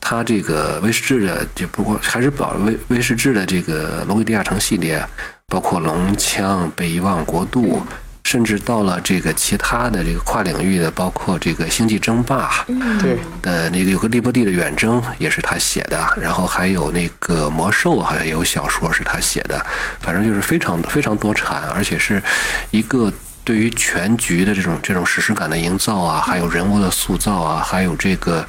[0.00, 5.04] 他这个威士治的就不过还是保威威士治的这个龙与地下城系列，
[5.48, 7.82] 包括龙枪、被遗忘国度。
[8.28, 12.62] 甚至到了这个其他的这个跨领域的，包括这个星际争霸，
[13.00, 19.64] 对的那个有个利伯蒂的远征也是他写的，然后还有那个魔兽好像有小说是他写的，
[20.00, 22.22] 反正就是非常非常多产，而且是
[22.70, 23.10] 一个
[23.44, 28.46] 对于全局的这种这种史诗感的营造啊，还有人物的塑造啊，还有这个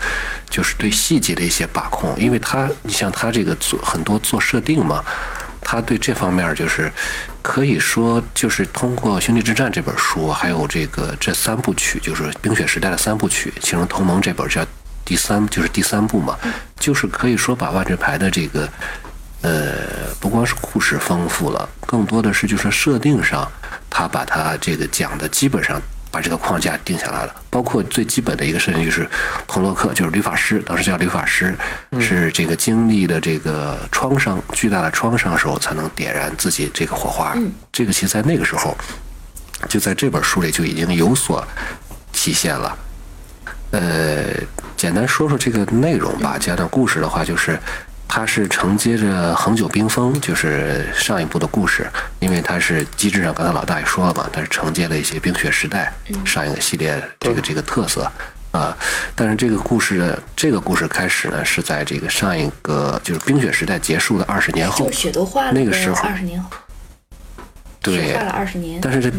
[0.50, 5.02] 就是对细节的一些把控，因为他你像他这个做很多做设定嘛。
[5.72, 6.92] 他对这方面就是
[7.44, 14.66] 可以说，就是通过《兄弟之战》这本书，还有这个这三部曲，就是《冰雪时代》的三部曲，其中《同盟》这本叫
[15.06, 16.36] 第三，就是第三部嘛，
[16.80, 18.68] 就是可以说把万智牌的这个，
[19.44, 23.48] 呃，不光是故事丰富了，更多的是就是设定上，
[23.92, 25.80] 他把它这个讲的基本上
[26.12, 27.36] 把这个框架定下来了。
[27.50, 29.10] 包括最基本的一个事情就是，
[29.48, 31.56] 彭洛克就是理发师，当时叫理发师，
[32.00, 37.36] 是这个经历的这个创伤巨大的创伤时候才能点燃自己这个火花。
[37.72, 38.78] 这个其实在那个时候，
[39.68, 41.46] 就在这本书里就已经有所
[42.12, 42.78] 体现了。
[43.72, 44.26] 呃，
[44.76, 47.60] 简单说说这个内容吧，讲讲故事的话就是。
[48.12, 51.88] 它是承接着《恒久冰封》，就是上一部的故事，
[52.20, 55.94] 因为它是机制上，刚才老大也说了嘛，它是承接了一些《冰雪时代》
[56.26, 58.12] 上一个系列这个这个特色
[58.52, 58.76] 啊。
[59.16, 66.50] 但是这个故事，这个故事开始呢，是在这个上一个就是《冰雪时代》结束的二十年后，雪都化了，那个时候二十年后。
[67.82, 69.10] 对，化了二十年，但是这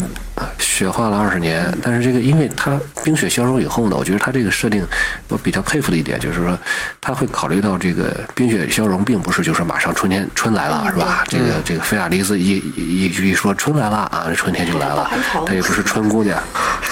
[0.59, 4.87] 雪化了二十年，但是这个，因为它冰雪消融以后呢，我觉得它这个设定，
[5.29, 6.59] 我比较佩服的一点就是说，
[7.01, 11.25] 他会考虑到这个冰雪消融并不是就是马上春天春来了是吧？
[11.27, 15.11] 这个这个菲亚丽斯一一句一说春来了啊，春天就来了，
[15.47, 16.39] 她也不是春姑娘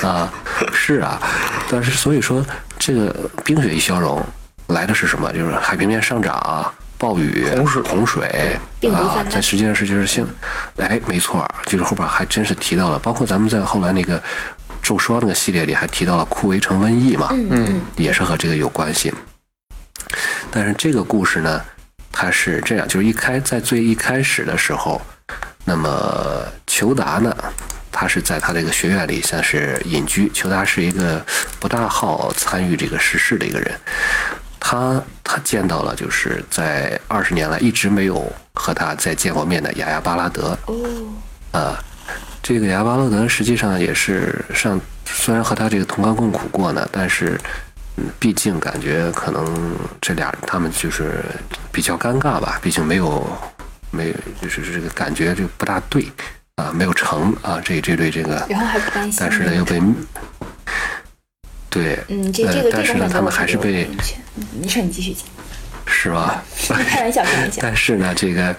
[0.03, 0.33] 啊，
[0.73, 1.21] 是啊，
[1.71, 2.45] 但是所以说
[2.79, 4.25] 这个冰雪一消融，
[4.69, 5.31] 来的是什么？
[5.35, 6.73] 就是海平面上涨。
[6.99, 8.59] 暴雨、洪水、洪水
[8.93, 10.27] 啊，在实际上是就是像，
[10.77, 14.21] 哎，没错，就是后边还真是提到了，包括咱们在后来那个
[14.83, 19.15] 咒霜那个系列里还提到了库维城瘟疫嘛，嗯，也是和这个有关系。
[20.51, 21.63] 但是这个故事呢，
[22.11, 25.01] 它是这样，就是一开在最一开始的时候，
[25.65, 27.35] 那么裘达呢，
[27.93, 31.25] 他是在他这个学院里算是隐居，裘达是一个
[31.61, 33.71] 不大好参与这个时事的一个人。
[34.71, 40.55] 他他见到了，就是在二十年来一直没有和他再见过面的雅亚巴拉德。
[40.67, 40.77] 哦，
[41.53, 41.83] 啊，
[42.43, 47.41] 这个雅亚巴拉德实际上也是上，虽然和他这个同甘共苦过呢，但是，
[47.97, 51.25] 嗯，毕竟感觉可能这俩他们就是
[51.73, 53.27] 比较尴尬吧，毕竟没有
[53.91, 56.13] 没就是这个感觉就不大对
[56.57, 59.81] 啊，没有成啊，这这对这个，然后还不担心，但是呢又被。
[61.79, 63.87] 对，嗯，这这个但是呢，他们还是被，
[64.61, 65.23] 没事，你继续讲，
[65.87, 66.43] 是吧？
[66.89, 67.61] 开玩笑，开玩笑。
[67.63, 68.57] 但是呢，这个，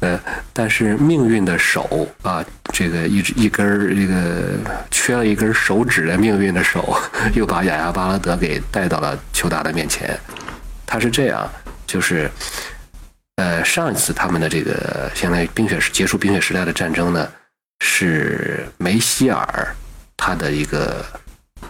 [0.00, 0.20] 呃，
[0.52, 4.58] 但是命运的手啊，这个一一根儿这个
[4.90, 6.94] 缺了一根手指的命运的手，
[7.34, 10.14] 又把雅亚巴拉德给带到了裘达的面前。
[10.84, 11.50] 他是这样，
[11.86, 12.30] 就是，
[13.36, 17.26] 呃，上一次他们的这个相当于冰雪时结束冰雪时代的战争呢，
[17.80, 19.74] 是梅西尔
[20.14, 21.02] 他的一个。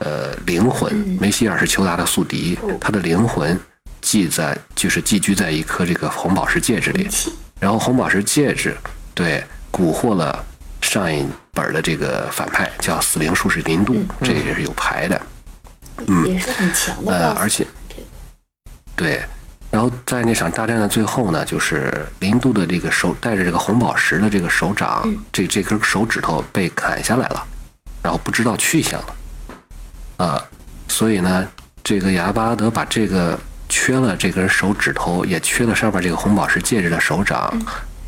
[0.00, 3.58] 呃，灵魂梅西尔是裘达的宿敌，他的灵魂
[4.00, 7.08] 寄在就是寄居在一颗这个红宝石戒指里，
[7.60, 8.76] 然后红宝石戒指
[9.14, 10.44] 对蛊惑了
[10.80, 15.22] 上一本的这个反派叫死灵术士林度，这也是有牌的，
[16.06, 17.66] 嗯，也是很强的，呃，而且
[18.94, 19.22] 对，
[19.70, 27.46] 然后在那场大战的最后呢，就是林度的这个手带着这个红宝石的这个手掌，这这根手指头被砍下来了，
[28.02, 29.16] 然后不知道去向了。
[30.16, 30.42] 啊，
[30.88, 31.48] 所以呢，
[31.82, 37.52] 这个亚巴拉德把这个缺了这根手指头，也缺了上面这个红宝石戒指的手掌，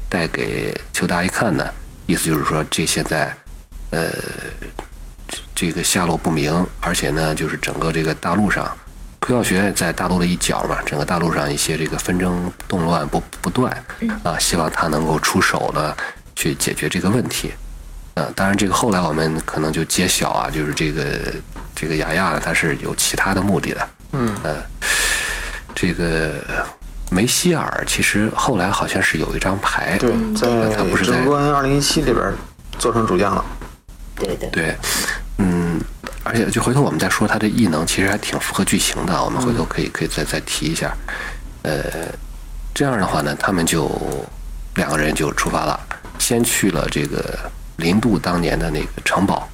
[0.08, 1.66] 带给裘达一看呢，
[2.06, 3.36] 意思就是说，这现在，
[3.90, 4.08] 呃，
[5.54, 8.64] 这个下落不明，而且呢，就是整个这个大陆上，
[9.18, 13.72] 科教学院在大陆的一角嘛，整个大陆上一些这个纷争动乱不不断，
[14.22, 15.96] 啊，希望他能够出手呢，
[16.36, 17.52] 去解决这个问题。
[18.16, 21.02] 嗯，当然这个后来我们可能就揭晓啊，就是这个。
[21.78, 23.88] 这个雅亚呢，他是有其他的目的的。
[24.12, 24.56] 嗯，呃，
[25.74, 26.42] 这个
[27.10, 32.32] 梅西尔其实后来好像是有一张牌，对，在他不是在关二零一七里边
[32.78, 33.44] 做成主将了。
[34.14, 34.74] 对对对，
[35.36, 35.78] 嗯，
[36.24, 39.22] 而且就回头我们再说他的异能，其实还挺符合剧情的。
[39.22, 40.96] 我们回头可以可以再再提一下。
[41.60, 41.84] 呃，
[42.72, 43.86] 这样的话呢，他们就
[44.76, 45.78] 两个人就出发了，
[46.18, 47.38] 先去了这个
[47.76, 49.48] 林度当年的那个城堡。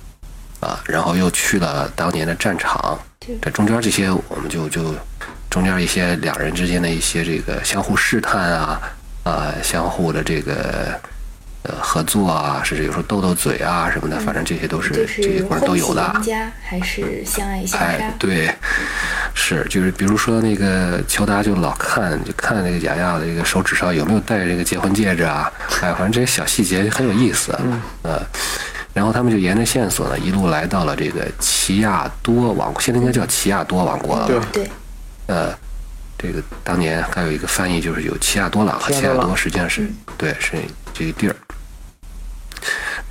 [0.61, 2.97] 啊，然后又去了当年的战场，
[3.41, 4.95] 这中间这些我们就就
[5.51, 8.81] 中间一些两人之间的一些这个相互试探啊，
[9.25, 10.97] 啊，相互的这个
[11.62, 16.03] 呃合作啊，甚至有时候斗斗嘴啊什么的，反正这些都是这些块都有的。
[16.62, 17.87] 还是相爱相杀？
[17.87, 18.55] 哎，对，
[19.35, 28.22] 是就是比如说那个乔达就老看就看那个雅亚的这个手指上有没有戴这个结婚戒指啊，哎，反正这些小细节很有意思，嗯，呃。
[28.94, 34.27] 然后他们就沿着线索呢，一路来到了这个奇亚多王国，现在应该叫奇亚多王国了。
[34.27, 34.70] 对对。
[35.29, 35.51] 呃，
[36.18, 40.59] 这个当年还有一个翻译，就是有奇亚多朗和奇亚多，实际上是对，是
[40.92, 41.35] 这个地儿。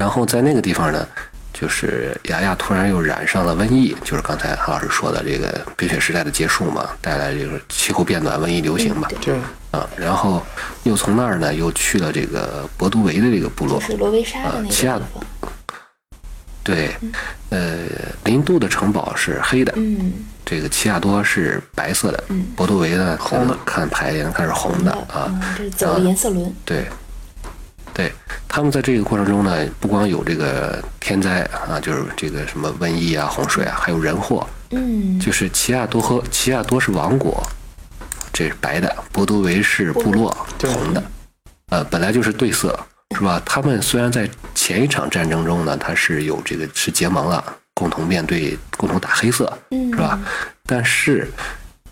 [0.01, 1.07] 然后在那个地方呢，
[1.53, 9.07] 就是雅亚突然又染上了瘟疫，就是刚才韩老师说的这个冰雪时代的结束嘛，带来这个气候变暖、瘟疫流行嘛。
[9.21, 9.35] 对。
[9.69, 10.43] 啊，然后
[10.85, 15.01] 又从那儿呢，又去了这个博都维的这个部落，是罗维沙的那个地方。
[16.63, 16.89] 对，
[17.49, 17.77] 呃，
[18.23, 26.87] 林都的城堡是黑的，嗯，这个奇亚多是白色的，嗯博多维呢，红的看牌也能看是红的啊，嗯，这是走了颜色轮，对，
[27.93, 28.12] 对，
[28.47, 34.47] 他们在这个过程中呢，不光有这个天灾啊，就是这个什么瘟疫啊、洪水啊，还有人祸。
[34.71, 37.43] 嗯，就是奇亚多和奇亚多是王国，
[38.32, 41.04] 这是白的；博多维是部落，红的。
[41.69, 42.80] 呃，本来就是对色，
[43.15, 43.41] 是吧？
[43.45, 50.17] 他们虽然在前一场战争中呢，他是有这个是结盟了，共同面对，共同打黑色，嗯是吧？
[50.65, 51.30] 但是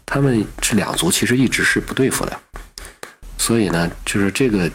[0.05, 2.39] 他们这两族其实一直是不对付的，
[3.38, 4.71] 所以呢，就是这个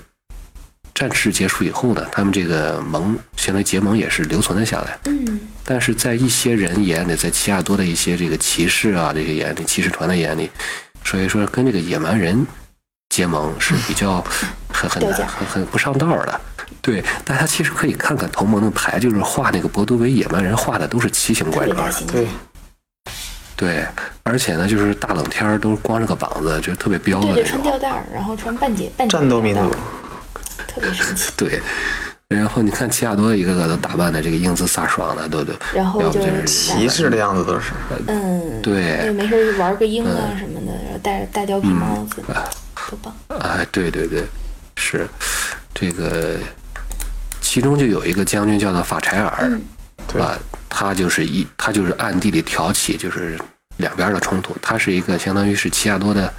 [0.94, 4.98] 战事结束以后呢，他们这个盟相当于结盟也是留存了下来。
[5.06, 10.50] 嗯但是在一些人眼里，在奇亚多的一些这个骑士啊，这些眼里，骑士团的眼里，
[11.02, 12.46] 所以说跟这个野蛮人
[13.08, 14.22] 结盟是比较
[14.70, 16.40] 很很很很不上道的。
[16.82, 22.26] 对，大家其实可以看看同盟的牌，就是画那个博多维野蛮人画的都是奇形怪状的，对，
[23.56, 23.86] 对，
[24.22, 27.62] 而且呢，就是大冷天儿都光着个膀子，就特别彪的对对，那种。
[27.62, 29.74] 穿吊带儿，然后穿半截半截战斗民族
[30.66, 31.30] 特别神奇。
[31.36, 31.60] 对，
[32.28, 37.72] 然后你看奇亚多一个个都打扮的这个英姿飒爽的，都都，然后就要不就是骑士的样子都是。
[38.06, 39.10] 嗯，对。
[39.12, 42.22] 没事儿玩个鹰啊什么的，然后戴着大貂皮帽子，
[42.90, 43.14] 多棒！
[43.40, 44.24] 哎，对对对，
[44.76, 45.06] 是
[45.74, 46.36] 这个，
[47.40, 49.50] 其中就有一个将军叫做法柴尔，
[50.08, 50.20] 对。
[50.20, 50.38] 吧，
[50.68, 53.38] 他就是一他就是暗地里挑起就是
[53.76, 56.32] 两边的冲突，他是一个相当于是奇亚多的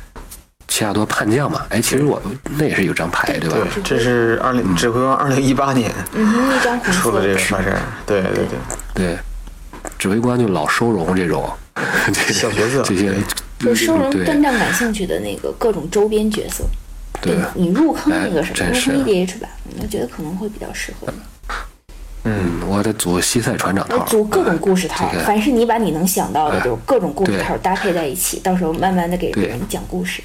[0.68, 2.22] 奇亚多叛将嘛，哎，其实我
[2.58, 3.58] 那也是有张牌对吧？
[3.74, 7.74] 对，这是二零指挥官二零一八年嗯哼，那张红出的这个色的，发针，
[8.06, 8.58] 对对对，
[8.94, 9.18] 对，
[9.98, 11.50] 指挥官就老收容这种
[12.08, 13.14] 这小角色这些，
[13.60, 16.66] 就是收容对端战感兴趣的那个各种周边角色。
[17.22, 19.48] 对你入坑那个什么，入坑 EDH 吧，
[19.82, 21.20] 我觉得可能会比较适合你。
[22.26, 30.22] 嗯，我得组西塞船长套，组各种故事套这，个凡是你把你能想到的，哎就各种故事套搭配在一起，到时候慢慢的给别人讲故事。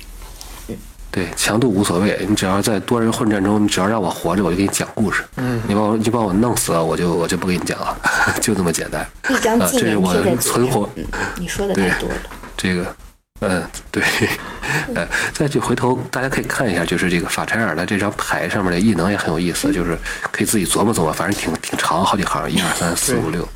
[1.11, 5.25] 对，强度无所谓，你只要在多人混战中，你只要让我活着，我就给你讲故事。
[5.37, 7.97] 嗯，你把我你把我弄死了，我就我就不给你讲了，
[8.41, 9.05] 就这么简单。
[9.29, 11.05] 一张啊，纪这是我存活，嗯，
[11.37, 12.15] 你说的对太多了。
[12.57, 12.95] 这个，
[13.41, 14.05] 嗯，对，
[14.95, 19.99] 呃，再去回头大家可以看一下，就是这个法柴尔的这张牌上面的异能也很有意思，就是
[20.31, 23.49] 可以自己琢磨琢磨，反正挺挺长，好几行，一二三四五六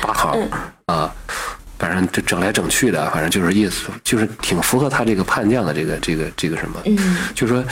[0.00, 0.48] 八行
[0.86, 1.12] 啊。
[1.82, 7.64] 反正就整来整去的，反正就是意思，就是挺符合他这个叛将的这个这个这个什么，嗯，就是说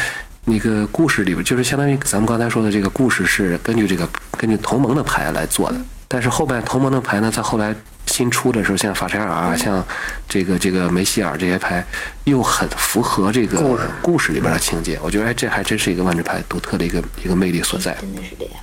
[0.45, 7.73] 那个故事里边，就是相当于咱们刚才说的这个故事是根据这个根据同盟的牌来做的，但是后边同盟的牌呢，在后来
[8.07, 9.87] 新出的时候，像法柴尔啊，像
[10.29, 11.87] 这个这个梅西尔这些牌，
[12.25, 13.63] 又很符合这个
[14.03, 14.33] 故事。
[14.33, 14.99] 里边的情节。
[15.01, 17.97] 我觉得哎，这还真是一个万智牌独特的一个一个魅力所在。
[18.01, 18.55] 真的是这样。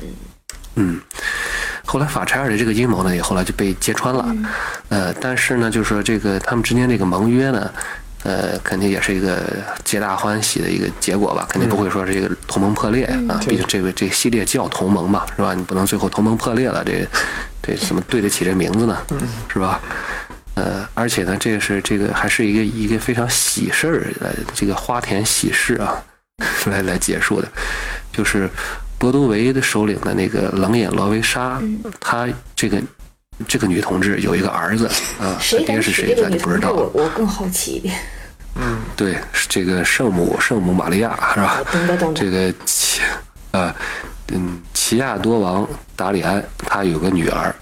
[0.00, 0.06] 嗯。
[0.78, 1.00] 嗯，
[1.86, 4.36] 后来法柴尔的这个阴谋呢，也后来就被揭穿了。
[4.88, 7.70] 呃，但是呢，就是说这个他们之间这个盟约呢，
[8.24, 9.40] 呃，肯定也是一个
[9.84, 13.40] 皆大欢喜的一个结果吧，肯定不会说这个同盟破裂啊。
[13.46, 15.54] 毕竟这个这个系列叫同盟嘛，是吧？
[15.54, 17.06] 你不能最后同盟破裂了，这
[17.62, 18.98] 这怎么对得起这名字呢？
[19.48, 19.80] 是吧？
[20.54, 26.02] 呃，而且呢，这个是这个还是一个一个非常喜事儿，来这个花田喜事啊，
[26.66, 27.48] 来来结束的，
[28.10, 28.48] 就是
[28.98, 31.60] 博多维的首领的那个冷眼罗维莎，
[32.00, 32.80] 她这个
[33.46, 34.86] 这个女同志有一个儿子
[35.20, 36.30] 啊，谁她爹是谁咱？
[36.30, 36.76] 就不知道了。
[36.94, 37.94] 我我更好奇一点。
[38.96, 41.60] 对，是这个圣母圣母玛利亚是吧？
[42.14, 43.02] 这个奇
[43.50, 43.74] 啊
[44.32, 47.54] 嗯奇亚多王达里安他有个女儿，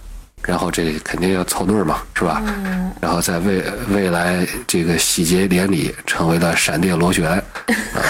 [0.44, 2.40] 然后这肯定要凑对儿嘛，是吧？
[2.46, 7.42] 嗯然后在未未来这个喜结连理，成为了闪电螺旋，啊，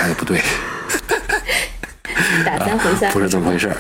[0.03, 0.43] 哎不对，
[2.45, 3.75] 打三回三，不是这么回事儿，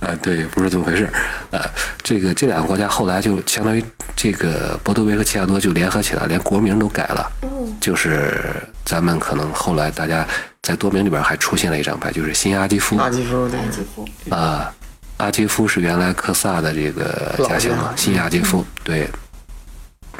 [0.00, 1.70] 啊，对，不是这么回事儿，啊，
[2.02, 8.40] 这个这两个国家后来就相当于这个博多维和齐亚多就联合起来，连国名都改了，嗯就是
[8.84, 10.26] 咱们可能后来大家
[10.62, 13.60] 在多名里边还出现了一张牌，就是新阿基夫，阿基夫对。
[13.60, 14.72] 埃及夫，啊，
[15.18, 19.08] 阿基夫是原来科萨的这个家乡嘛新阿基夫，对，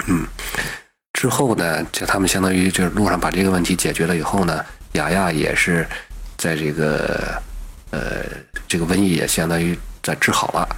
[0.06, 0.26] 嗯，
[1.14, 5.86] 之后呢，就他们相当于就是路上把这个问题解决了以后呢，雅亚也是
[6.36, 7.42] 在这个
[7.90, 8.24] 呃
[8.68, 10.68] 这个瘟疫也相当于在治好了，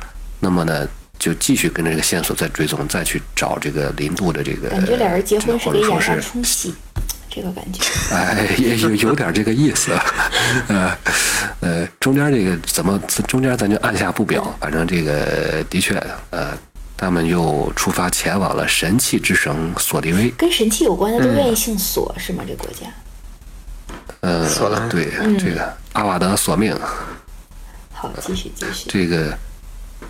[0.41, 0.87] 那么呢。
[1.19, 6.73] 就继续跟着这个线索再追踪，再去找这个林度的这个，感觉俩人结婚是给雅亚是冲戏，
[7.29, 7.83] 这个感觉。
[8.15, 9.91] 哎，也有有点这个意思，
[10.69, 10.97] 呃
[11.59, 12.97] 呃，中间这个怎么
[13.27, 16.01] 中间咱就按下不表，反正这个的确，
[16.31, 16.57] 呃，
[16.97, 22.45] 他们又出发前往了神器之省索迪威，跟神器有关的都愿意姓索是吗？
[22.47, 22.87] 这国家？
[24.21, 25.09] 呃索拉，对，
[25.39, 26.77] 这个阿瓦德索命，
[27.93, 28.89] 好，继续继续。
[28.89, 29.39] 这个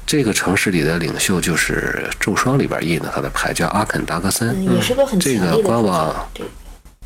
[0.06, 4.48] 这个城市里的领袖就是咒霜里边印的他的牌，叫阿肯达格森。
[4.50, 6.50] 嗯，也是个很这个官网这个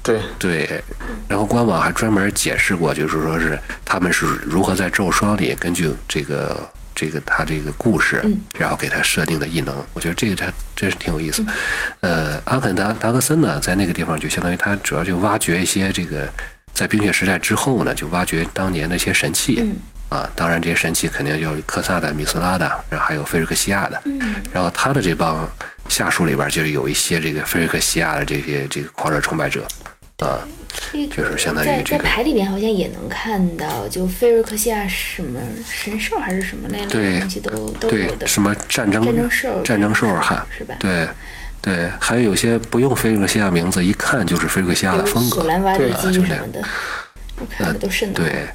[0.02, 0.82] 对，对，
[1.28, 9.72] 然后官网还专门解释过，就是说是他们是如何在咒霜里根据这个这个他这个故事，嗯然后给他设定的异能。
[9.92, 11.44] 我觉得这个他真是挺有意思。
[12.00, 16.28] 呃，阿肯达达格森呢，在那个地方就相当于他主要就挖掘一些这个
[16.72, 19.56] 在冰雪时代之后呢，就挖掘当年那些神器。
[19.60, 19.76] 嗯
[20.08, 23.98] 啊，当然这些神器肯定有科萨的、米斯拉的，然后还有菲瑞克西亚的。
[24.04, 24.20] 嗯
[24.52, 25.48] 然后他的这帮
[25.88, 29.66] 下属里边就是有一些这个菲瑞克西亚的这些这个狂热崇拜者，
[30.18, 30.36] 啊，
[30.92, 40.74] 就是相当于在在这个牌里面好像也能看到，就菲瑞克西亚什么神兽还是什么类的对东西都都对有的，什么战争战争兽战争兽哈，是吧？
[40.78, 41.08] 对
[41.62, 46.62] 对，还有些不用菲瑞克西亚名字，一看就是菲瑞克西亚的风格，索兰瓦里对基就这样什么的，
[47.38, 48.28] 我看的都瘆得慌。
[48.30, 48.48] 对，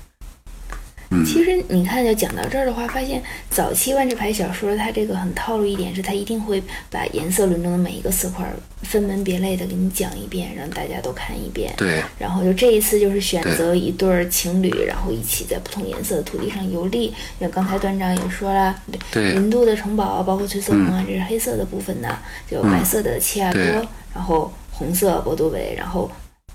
[1.10, 8.46] 嗯，其实你看，就讲到这儿的话，发现早期万智牌小说它这个很套路一点是，它一定会把颜色轮中的每一个色块
[8.82, 11.74] 分门别类的给你讲一遍，让大家都看一遍。
[11.78, 12.02] 对。
[12.20, 17.14] 然后就这一次就是选择一对儿情侣，然后一起在不同颜色的土地上游历。
[17.40, 18.76] 像刚才段长也说了，
[19.10, 19.34] 对。
[19.36, 26.12] 云度的城堡，包括翠色红啊，这是黑色的部分呢，就白色的奇亚多，对然后红色博多维，然后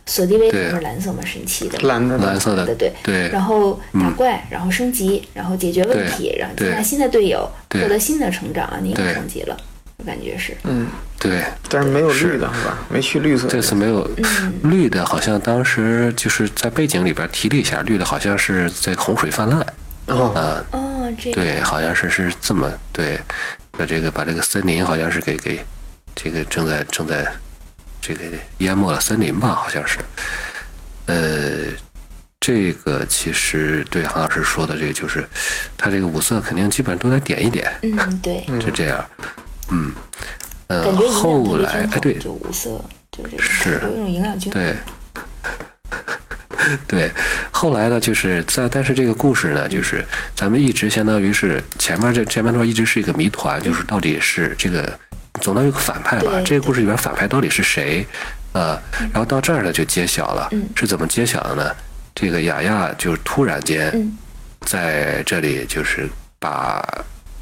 [0.06, 1.78] 索迪维不是蓝色嘛，神奇的。
[1.80, 2.18] 蓝的。
[2.18, 2.66] 蓝色的。
[2.66, 3.28] 对对对。
[3.28, 8.78] 然后打怪，然后升级，然后解决问题，然后接纳新的队友，获得新的成长啊！
[8.82, 9.56] 你也升级了，
[9.98, 10.56] 我感觉是。
[10.64, 10.86] 嗯，
[11.18, 11.42] 对。
[11.68, 12.78] 但是没有绿的是吧？
[12.88, 13.46] 没去绿色。
[13.46, 14.08] 这次没有。
[14.64, 19.64] 绿的，好像当时就是在背景里边提了一下，绿的好像是在洪水泛滥，
[20.06, 23.18] 哦，啊，哦，这对，好像是是这么对，
[23.70, 25.64] 把这个把这个森林好像是给给
[26.14, 27.26] 这个正在正在
[28.02, 28.20] 这个
[28.58, 29.98] 淹没了森林吧，好像是，
[31.06, 31.72] 呃，
[32.38, 35.24] 这个其实对韩老师说的这个就是，
[35.78, 39.02] 他这个五色肯定基本上都得点一点，嗯，对，是这样，
[39.70, 39.92] 嗯，
[40.66, 44.60] 呃，后，来哎对五色，就是有一种营养均衡。
[44.60, 44.76] 对。
[46.86, 47.10] 对，
[47.50, 50.04] 后来呢，就是在，但是这个故事呢，就是
[50.36, 54.96] 咱们一直相当于是前面这前面段一直是一个谜团，就是到底是这个
[55.40, 56.40] 总能有个反派吧？
[56.44, 58.06] 这个故事里边反派到底是谁？
[58.52, 58.78] 呃，
[59.12, 60.68] 然后到这儿呢就揭晓了，嗯。
[60.76, 61.74] 是怎么揭晓的呢？
[62.14, 64.16] 这个雅雅就是突然间嗯。
[64.60, 66.08] 在这里就是
[66.38, 66.86] 把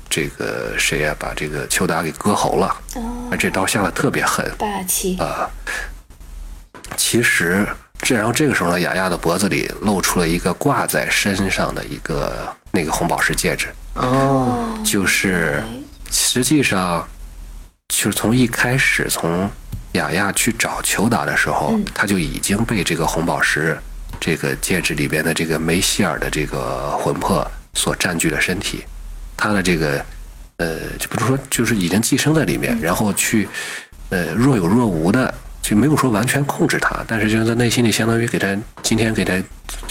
[0.09, 3.29] 这个谁呀、把这个邱达给割喉了，哦。
[3.31, 5.51] 而，这刀下的特别狠，霸气，啊，
[6.97, 7.67] 其实
[8.01, 15.63] 这然后这个时候呢，雅雅的脖子里露出了一个挂在身上的一个那个红宝石戒指，哦，就是
[16.11, 17.07] 实际上
[17.91, 19.51] 就是从一开始从
[19.93, 23.77] 雅亚去找裘达的时候，嗯他就已经被这个红宝石
[24.19, 28.85] 这个戒指里边的这个梅希尔的这个魂魄所占据了身体，
[29.37, 30.03] 他的这个
[30.57, 33.47] 呃，就不是说就是已经寄生在里面，然后去
[34.09, 35.35] 呃若有若无的。
[35.63, 39.35] 就没有说完全控制他，但是就是在内心里相当于给他今天给他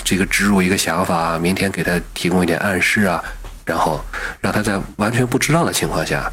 [0.03, 3.23] 这个植入一个想法，明天给他提供一点暗示啊，
[3.65, 4.03] 然后
[4.41, 6.29] 让他在完全不知道的情况下，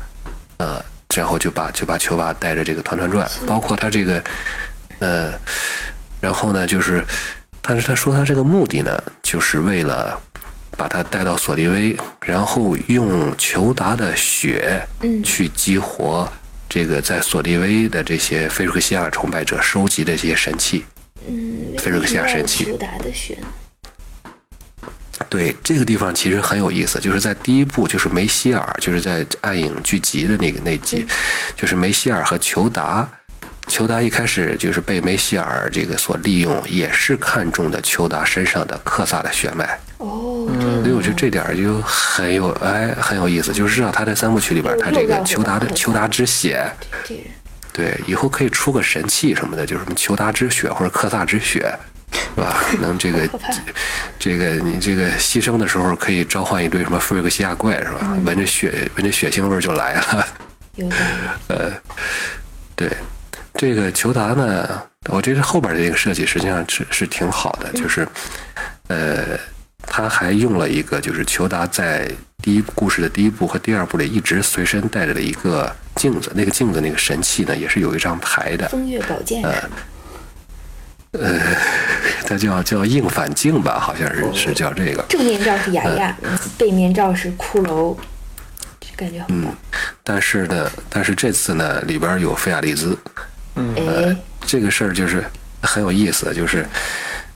[0.56, 0.82] 呃，
[1.16, 4.22] 然后就把就把球娃带着这个团团转，包括他这个
[4.98, 5.32] 呃，
[6.20, 7.02] 然后呢就是，
[7.62, 10.20] 但是他说他这个目的呢，就是为了
[10.76, 15.22] 把他带到索利威，然后用裘达的血嗯。
[15.22, 16.30] 去激活
[16.68, 20.84] 这个在索利威的这些菲瑞克西亚崇拜者收集的这些神器。
[21.26, 22.64] 嗯，菲瑞克西亚神器。
[22.64, 23.38] 裘达的血，
[25.28, 31.06] 对这个地方其实很有意思，就是在第一部，就是梅西尔，就是在暗影聚集的那个那集，
[31.56, 33.08] 就是梅西尔和裘达。
[33.68, 40.46] 裘达一开始就是被梅西尔这个所利用，也是看中的裘达身上的克萨的血脉，哦，
[40.84, 46.64] 所以我觉得这点就很有哎很有意思，就是知道他在三部曲里边，他这个裘达的裘达之血，
[47.72, 51.95] 对，以后可以出个神器什么的，就是什么裘达之血或者克萨之血，是
[52.36, 52.62] 吧？
[52.80, 53.28] 能这个
[54.18, 58.16] 这个你这个牺牲的时候可以召唤一堆什么弗瑞克西亚怪是吧？
[58.24, 60.28] 闻着血闻着血腥味儿就来了。
[60.74, 60.96] 有道
[61.58, 61.72] 理。
[62.74, 62.90] 对，
[63.54, 68.06] 这个裘达呢，我觉得后边的这个设计实际上是是挺好的，就是
[68.88, 69.38] 呃，
[69.82, 72.06] 他还用了一个就是裘达在
[72.42, 79.48] 第一故事的第一部和第二部里一直随身带着的一个镜子，那个镜子那个神器呢，也是有一张牌的，风月宝剑是
[81.22, 81.28] 吗？
[82.26, 85.04] 它叫叫硬反镜吧，好像是是叫这个。
[85.08, 86.16] 正面照是雅雅，
[86.58, 87.96] 背面照是骷髅，
[88.80, 89.54] 这感觉很棒。
[90.02, 92.98] 但是呢，但是这次呢，里边有菲亚利兹，
[93.54, 95.24] 哎，这个事儿就是
[95.62, 96.66] 很有意思，就是，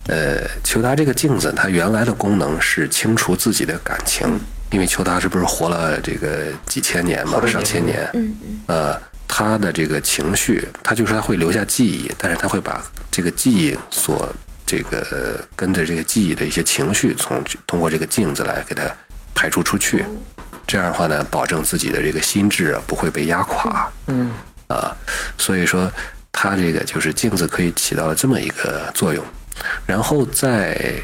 [0.09, 9.01] 呃，裘达这个镜子，它原来的功能是清除自己的感情，因为裘达是不是活了这个几千年嘛，上千年，嗯嗯，呃，
[9.33, 14.29] 他的这个情绪，他就是他会留下记忆，但是他会把这个记忆所
[14.67, 18.83] 这个跟着这个记忆的一些情绪，从通过这个镜子来给它
[19.33, 20.05] 排除出去，
[20.67, 24.33] 这样的话呢，保证自己的这个心智啊不会被压垮，嗯。
[24.67, 24.97] 啊，
[25.39, 25.91] 所以说
[26.31, 29.25] 他这个就是镜子可以起到了这么一个作用，
[29.87, 30.95] 然后在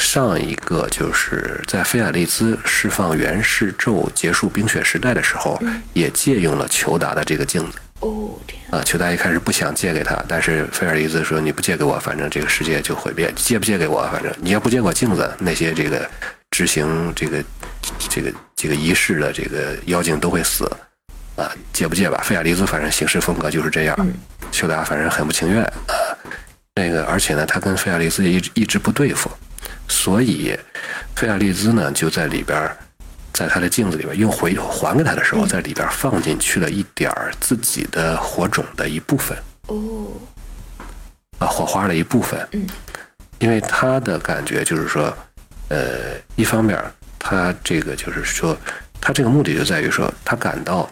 [0.00, 8.30] 上一个就是在菲亚利兹释放元世咒结束冰雪时代的时候，也借用了裘达的这个镜子哦，
[8.70, 8.82] 啊。
[8.82, 13.30] 裘达一开始不想借给他，但是菲尔利兹说你不借给我，反正这个世界就毁灭。
[13.36, 16.08] 借不借给我，反正你要不借我镜子，那些这个
[16.50, 17.44] 执行这个
[18.08, 20.68] 这个这个仪式的这个妖精都会死。
[21.36, 22.20] 啊，借不借吧？
[22.24, 23.96] 菲尔利兹反正行事风格就是这样，
[24.50, 25.94] 裘达反正很不情愿啊。
[26.74, 29.30] 那个，而且呢，他跟菲尔利兹也一直一直不对付，
[29.88, 30.58] 所以
[31.16, 32.70] 菲亚利兹呢就在里边，
[33.32, 39.36] 在他的镜子里边又回还给他的时候，在里边放进去了一点儿自己的火种的一部分
[39.66, 40.08] 哦，
[41.38, 42.46] 啊，火花的一部分。
[42.52, 42.66] 嗯，
[43.38, 45.16] 因为他的感觉就是说，
[45.68, 46.78] 呃，一方面
[47.18, 48.56] 他这个就是说，
[49.00, 50.88] 他这个目的就在于说，他感到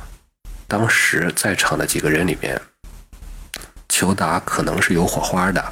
[0.67, 2.61] 当时在场的几个人里面，
[3.89, 5.65] 裘达可能是有火花的，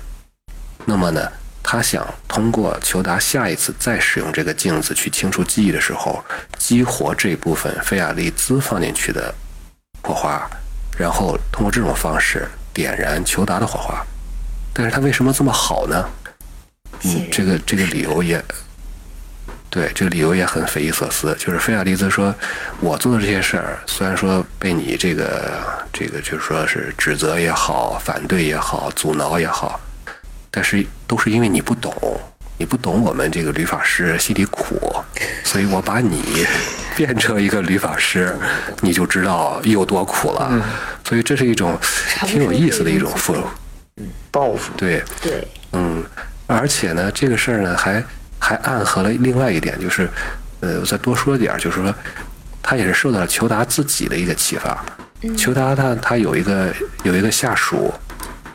[0.84, 1.30] 那么呢，
[1.68, 6.24] 他想通过裘达下一次再使用这个镜子去清除记忆的时候，
[6.56, 9.34] 激活这部分菲亚利兹放进去的
[10.04, 10.48] 火花，
[10.96, 14.00] 然后通过这种方式点燃裘达的火花。
[14.72, 16.08] 但是他为什么这么好呢？
[17.02, 18.40] 嗯，这个这个理由也，
[19.68, 21.34] 对，这个理由也很匪夷所思。
[21.36, 22.32] 就是菲亚利兹说，
[22.78, 25.60] 我做的这些事儿，虽然说被你这个
[25.92, 29.80] 这个就是说是指责也好，反对也好，阻挠也好，
[30.50, 31.92] 但是都是因为你不懂，
[32.58, 34.94] 你不懂我们这个律法师心里苦，
[35.44, 36.46] 所以我把你
[36.96, 38.34] 变成一个律法师，
[38.80, 40.50] 你就知道有多苦了。
[41.04, 41.78] 所以这是一种
[42.26, 43.36] 挺有意思的一种复，
[44.30, 45.02] 报复，对。
[45.20, 46.04] 对，嗯，
[46.46, 48.02] 而且呢，这个事儿呢，还
[48.38, 50.08] 还暗合了另外一点，就是，
[50.60, 51.94] 呃，我再多说点儿，就是说，
[52.62, 54.84] 他也是受到了裘达自己的一个启发。
[55.36, 57.92] 裘达他他有一个有一个下属，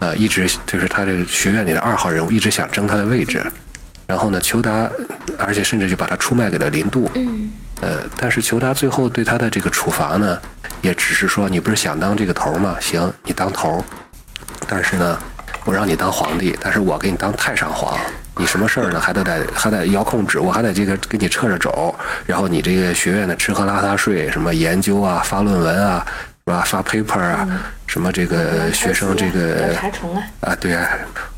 [0.01, 3.41] 呃，一直就是他这个学院里的二号人物，一直想争他的位置。
[4.07, 4.89] 然后呢，裘达，
[5.37, 7.09] 而且甚至就把他出卖给了林度。
[7.13, 10.37] 嗯，呃，但是裘达最后对他的这个处罚呢，
[10.81, 12.75] 也只是说，你不是想当这个头儿吗？
[12.81, 13.83] 行，你当头儿，
[14.67, 15.17] 但是呢，
[15.65, 17.97] 我让你当皇帝，但是我给你当太上皇，
[18.35, 18.99] 你什么事儿呢？
[18.99, 21.95] 还得得还得遥控制，我还得这个给你撤着肘，
[22.25, 26.05] 然后你这个学院的吃喝拉撒睡，什么研究啊、发论文啊，
[26.45, 26.63] 是吧？
[26.65, 27.47] 发 paper 啊，
[27.87, 29.91] 什么这个学生这个啊，
[30.41, 30.89] 啊，对啊，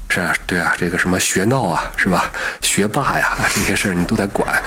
[0.10, 2.32] 是啊，对啊，这个什么学闹啊，是吧？
[2.62, 4.62] 学霸呀， 这些事儿你都得管，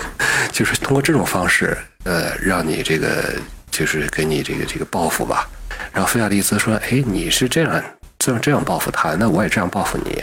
[0.52, 3.34] 就是通过这种方式，呃，让你这个
[3.70, 5.48] 就是给你这个这个报复吧。
[5.92, 7.82] 然后菲亚利兹说：“哎，你是这样
[8.18, 10.22] 这样这样报复他，那我也这样报复你。”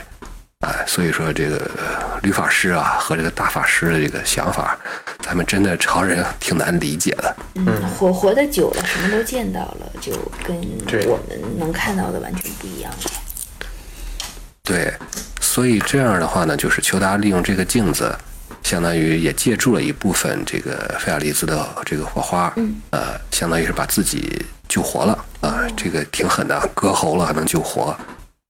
[0.64, 4.78] 哎，所以说这个呃律法师啊和这个大法师的这个想法，
[5.20, 7.36] 咱们真的常人挺难理解的。
[7.56, 10.56] 嗯，活活得久了，什么都见到了，就跟
[11.06, 13.12] 我们能看到的完全不一样了。
[14.64, 14.94] 对，
[15.42, 18.18] 所以这样的话呢，就是裘达利用这个镜子，
[18.64, 27.94] 相当于也借助了一部分这个菲亚利兹的这个火花，嗯，呃，相当于是把自己救活了啊、这个挺狠的，割喉了还能救活，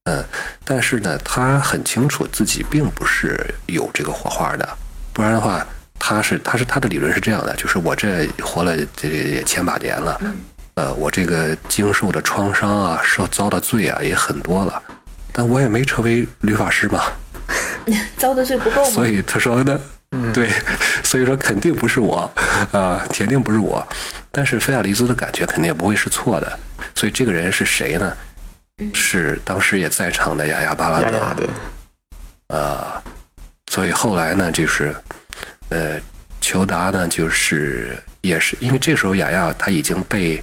[0.04, 0.22] 嗯，
[0.66, 4.68] 但是呢，他很清楚自己并不是有这个火花的，
[5.14, 5.66] 不然的话，
[5.98, 10.20] 他是他是他的理论是这样的，就是我这活了这也千把年了，
[10.74, 14.82] 呃，我这个经受的创伤啊，受遭的罪啊也很多了，
[15.32, 17.04] 但我也没成为律法师嘛，
[18.18, 19.08] 遭的罪不够吗所？
[19.08, 19.80] 以他说呢，
[20.34, 20.50] 对，
[21.02, 22.30] 所以说肯定不是我，
[22.72, 23.86] 啊、铁定不是我。
[24.30, 26.58] 但是菲亚利兹的感觉肯定也不会是错的，
[26.94, 28.14] 所以这个人是谁呢？
[28.92, 31.16] 是当时也在场的雅亚巴拉德。
[31.16, 31.48] 雅雅对，
[32.48, 33.02] 啊，
[33.70, 34.94] 所以后来呢，就是，
[35.68, 36.00] 呃，
[36.40, 40.42] 裘达呢，就是也是因为这时候雅亚他已经被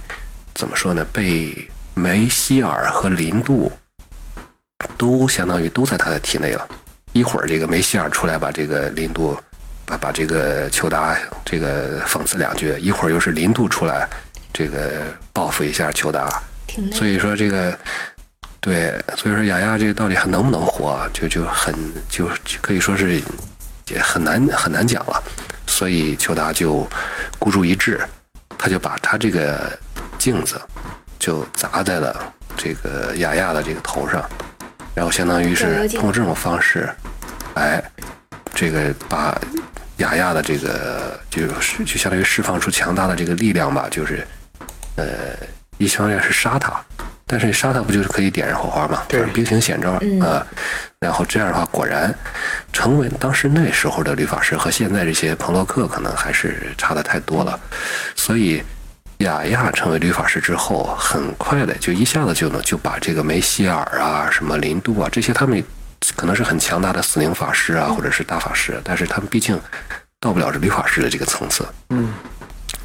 [0.54, 1.04] 怎么说呢？
[1.12, 3.70] 被梅西尔和林杜
[4.96, 6.66] 都相当于都在他的体内了。
[7.12, 9.38] 一会儿这个梅西尔出来把这个林杜
[9.84, 11.14] 把把这个裘达
[11.44, 14.08] 这个讽刺两句，一会儿又是林度出来
[14.54, 15.02] 这个
[15.34, 16.42] 报复一下裘达。
[16.94, 17.78] 所以说这个，
[18.62, 21.74] 对，所以说雅雅这个到底还能不能活，就就很
[22.08, 23.20] 就就可以说是
[23.88, 25.20] 也很难很难讲了。
[25.66, 26.88] 所以裘达就
[27.40, 28.00] 孤注一掷，
[28.56, 29.76] 他就把他这个
[30.16, 30.60] 镜子
[31.18, 34.24] 就砸在了这个雅雅的这个头上，
[34.94, 36.88] 然后相当于是通过这种方式，
[37.54, 37.82] 哎，
[38.54, 39.36] 这个把
[39.96, 44.24] 雅雅的这个就是就相当于释放出强大的这个力量吧，就是
[44.94, 45.04] 呃，
[45.78, 46.80] 一方面是杀他，
[47.32, 49.02] 但是杀他不就是可以点燃火花嘛？
[49.08, 50.46] 对，兵行险招啊。
[51.00, 52.14] 然后这样的话，果然
[52.74, 57.58] 成为当时那时候的律法师和现在这些彭洛克可能还是差的太多了。
[58.14, 58.62] 所以
[59.20, 65.64] 雅亚成为律法师之后，很快的就一下子就能就把这个梅西尔啊、什么林度啊这些他们
[66.14, 69.58] 可能是很强大的死灵法师啊，或者是大法师，但是他们毕竟
[70.20, 71.66] 到不了这律法师的这个层次。
[71.88, 72.12] 嗯。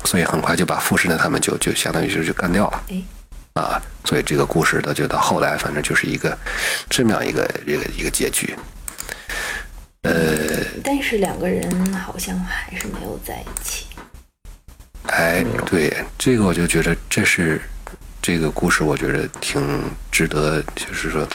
[0.05, 2.83] 所以很快就把附身的他们就就相当于是就干掉了。
[3.57, 6.37] 啊，所以这个故事的就到后来，反正就是一个
[6.89, 8.55] 这么样一个一个一个结局。
[10.03, 13.85] 呃，但是两个人好像还是没有在一起。
[15.07, 17.59] 哎，对，这个我就觉得这是
[18.21, 19.81] 这个故事，我觉得挺
[20.11, 21.27] 值得，就是说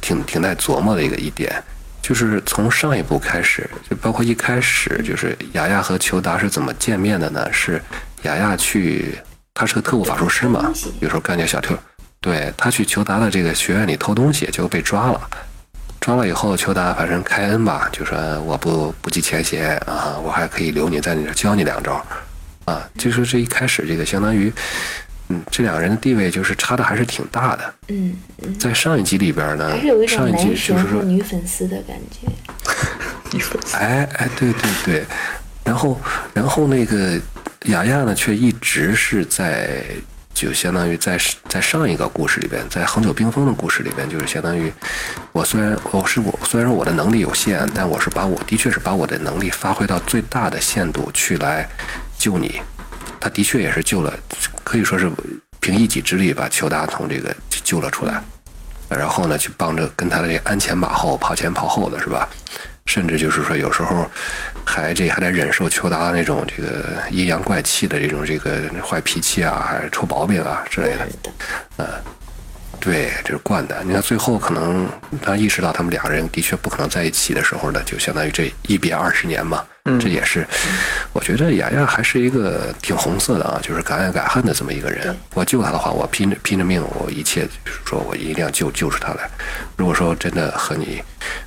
[0.00, 1.62] 挺挺耐琢磨的一个一点，
[2.02, 7.50] 就是从上一部开始，就包括一开始，就是雅雅和裘达是怎么见面的呢？
[7.52, 7.80] 是
[8.22, 9.16] 雅雅去。
[9.54, 11.78] 他是个特务法术师嘛，有时候干点小特。
[12.20, 15.30] 对他去裘达的这个学院里偷东西，结果被抓了。
[16.00, 22.04] 抓了以后，裘达反正开恩吧，就说我不不计前嫌啊，我还可以留你在你这教你两招
[22.64, 22.82] 啊。
[22.98, 24.52] 就是这一开始，这个相当于，
[25.28, 27.74] 嗯，这两个人的地位就是差的还是挺大的。
[27.88, 28.58] 嗯嗯。
[28.58, 29.70] 在上一集里边呢，
[30.08, 32.26] 上一集就是说女粉丝的感觉。
[33.30, 33.76] 女粉丝。
[33.76, 35.04] 哎哎，对对对，
[35.62, 36.00] 然后
[36.32, 37.20] 然后那个。
[37.64, 39.82] 雅亚呢，却一直是在，
[40.34, 44.70] 就相当于在在上一个故事里边，在恒久冰封的故事里边，就是相当于，
[45.32, 51.66] 我虽然我是我虽然我的能力有限，但我是把我的确是把我的能力发挥到最大的限度去来
[52.18, 52.60] 救你。
[53.18, 54.12] 他的确也是救了，
[54.62, 55.10] 可以说是
[55.58, 58.22] 凭一己之力把裘达从这个救了出来，
[58.90, 62.28] 然后呢，去帮着跟他的这鞍前马后、跑前跑后的是吧？
[62.86, 64.08] 甚至就是说，有时候
[64.64, 71.08] 还这还得忍受邱达那种这个阴阳怪气的这种这个坏脾气啊，还是臭毛病啊之类的，
[71.78, 71.86] 呃，
[72.84, 73.82] 对，这是惯的。
[73.82, 74.86] 你看最后可能
[75.22, 79.64] 他意识到他们两个人的确不可能在一起的时候呢，就相当于这一别二十年嘛。
[79.98, 80.46] 这也是，
[81.14, 85.16] 我觉得雅雅还是一个挺红色的啊，就是敢爱敢恨的这么一个人。
[85.32, 89.30] 我救他的话，我拼着拼着命，我一切就是说我一定要救救出他来。
[89.76, 91.02] 如果说真的和你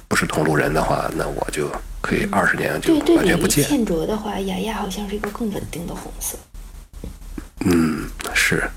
[0.08, 1.72] 不是同路人的话，那我就
[2.02, 3.64] 可以二十年就完全不见。
[3.64, 6.38] 欠卓的话，雅雅好像是一个更稳定的红色。
[7.62, 8.70] 嗯，是，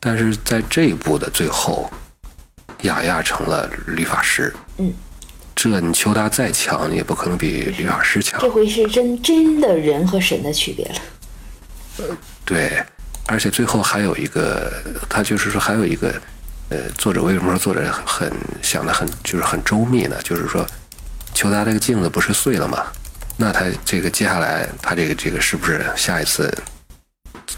[0.00, 1.90] 但是在这一部的最后，
[2.82, 4.52] 雅雅成了理发师。
[4.78, 4.92] 嗯。
[5.54, 8.40] 这你求他再强，也不可能比律法师强。
[8.40, 10.94] 这回是真真的人和神的区别了。
[11.98, 12.04] 呃，
[12.44, 12.82] 对，
[13.26, 14.72] 而且最后还有一个，
[15.10, 16.10] 他就是说还有一个，
[16.70, 20.16] 呃，作者为什么说作者很想的很就是很周密呢？
[20.24, 20.66] 就是说，
[21.34, 22.86] 求他这个镜子不是碎了吗？
[23.36, 26.50] 那他这个接下来他这个这个是不是下一次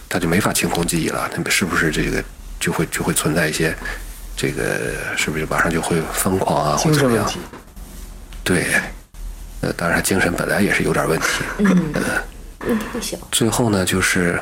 [0.08, 1.30] 他就没法清空记忆了？
[1.32, 2.22] 他是不是这个
[2.58, 3.74] 就会就会存在一些
[4.36, 7.30] 这个是不是马上就会疯狂啊或者怎么样？
[8.42, 8.66] 对，
[9.60, 11.26] 呃，当然精神本来也是有点问题。
[11.58, 11.92] 嗯，
[12.66, 13.16] 问题不小。
[13.32, 14.40] 最后呢，就是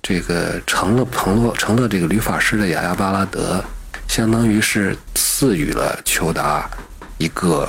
[0.00, 3.62] 这个成了彭洛，成了这个吕法师的雅亚巴拉德，
[4.08, 6.70] 相当于是赐予了裘达
[7.18, 7.68] 一个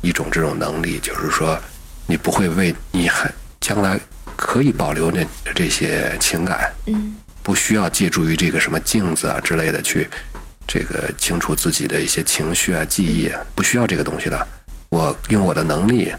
[0.00, 1.58] 一种这种能力，就是说
[2.06, 4.00] 你不会为你还将来
[4.36, 10.08] 可以保留那这些情感，嗯，不需要借助于这个什么镜子啊之类的去
[10.66, 14.46] 这个清除自己的一些情绪啊记忆，不需要这个东西的。
[14.90, 16.12] 我用我的能力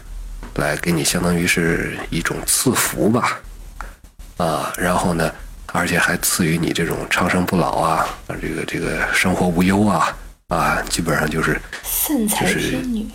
[0.54, 3.40] 来给你，相当于是一种赐福吧，
[4.38, 5.30] 啊，然后呢，
[5.66, 10.16] 而且还赐予你这种长生不老啊，啊这个这个生活无忧啊，
[10.48, 13.06] 啊，基本上就是散财天女，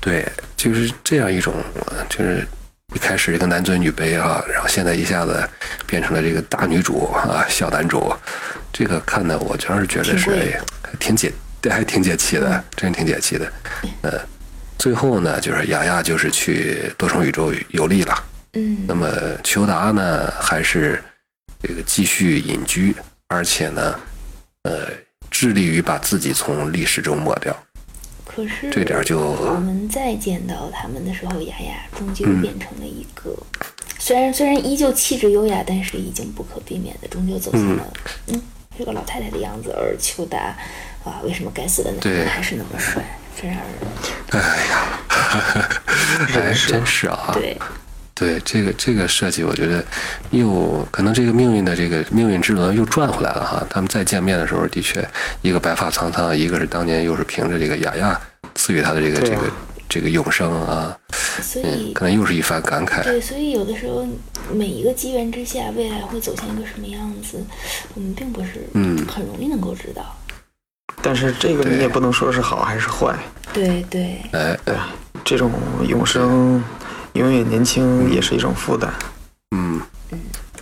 [0.00, 0.26] 对，
[0.56, 1.54] 就是这样一种，
[2.08, 2.46] 就是
[2.94, 5.48] 一开始这个男尊女卑啊，然后现在一下子
[5.86, 8.12] 变成了这个大女主啊，小男主，
[8.72, 10.60] 这个看的我真是觉得是
[10.98, 11.32] 挺解。
[11.62, 13.52] 这还挺解气的，真挺解气的。
[14.00, 14.18] 呃，
[14.78, 18.24] 最后呢，就是雅雅就是去多重宇宙游历了。
[18.54, 18.78] 嗯。
[18.88, 19.06] 那么
[19.44, 21.02] 裘达呢，还是
[21.62, 22.96] 这个继续隐居，
[23.28, 24.00] 而且呢，
[24.62, 24.88] 呃，
[25.30, 27.54] 致力于把自己从历史中抹掉。
[28.32, 33.36] 可是这点就我们再见到他们的时候，雅雅终究变成了一个，
[33.98, 37.92] 虽然虽然依旧气质优雅，但是已经不可避免的终究走向了
[38.28, 38.40] 嗯
[38.78, 40.56] 这个老太太的样子，而邱达。
[41.02, 43.02] 啊，为什么该死的男人还是那么帅？
[43.40, 43.68] 真让人……
[44.32, 45.00] 哎呀，
[46.28, 47.30] 还真是啊！
[47.32, 47.56] 对，
[48.20, 49.82] 对，这个这个设计，我觉得
[50.28, 53.66] 又可能这个命运的这个命运之轮又转回来了哈。
[53.70, 55.02] 他们再见面的时候，的确
[55.40, 58.20] 一个白发苍苍，一个是当年又是凭着这个雅雅
[58.54, 59.50] 赐予他的这个这个
[59.88, 60.94] 这个永生啊。
[61.40, 63.02] 所以可能又是一番感慨。
[63.02, 64.06] 对，所以有的时候
[64.52, 67.42] 每一个机缘之下，未来会走向一个什么样子，
[67.94, 70.14] 我们并不是嗯很容易能够知道。
[71.00, 73.16] 但是这个你也不能说是好还是坏，
[73.54, 74.74] 对对，哎，对，
[75.24, 75.50] 这种
[75.88, 76.62] 永生、
[77.14, 78.92] 永远年轻也是一种负担。
[79.50, 79.80] 嗯，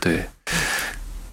[0.01, 0.25] 对，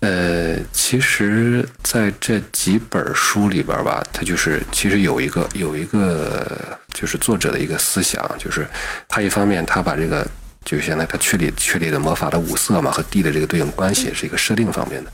[0.01, 8.67] 呃，其实在这几本书里边吧，它就是其实有一个有一个就是作者的一个思想，就是
[9.07, 10.27] 他一方面他把这个
[10.65, 15.11] 就现在他确立确立的魔法的五色嘛和地的这个对应关系是一个设定方面的，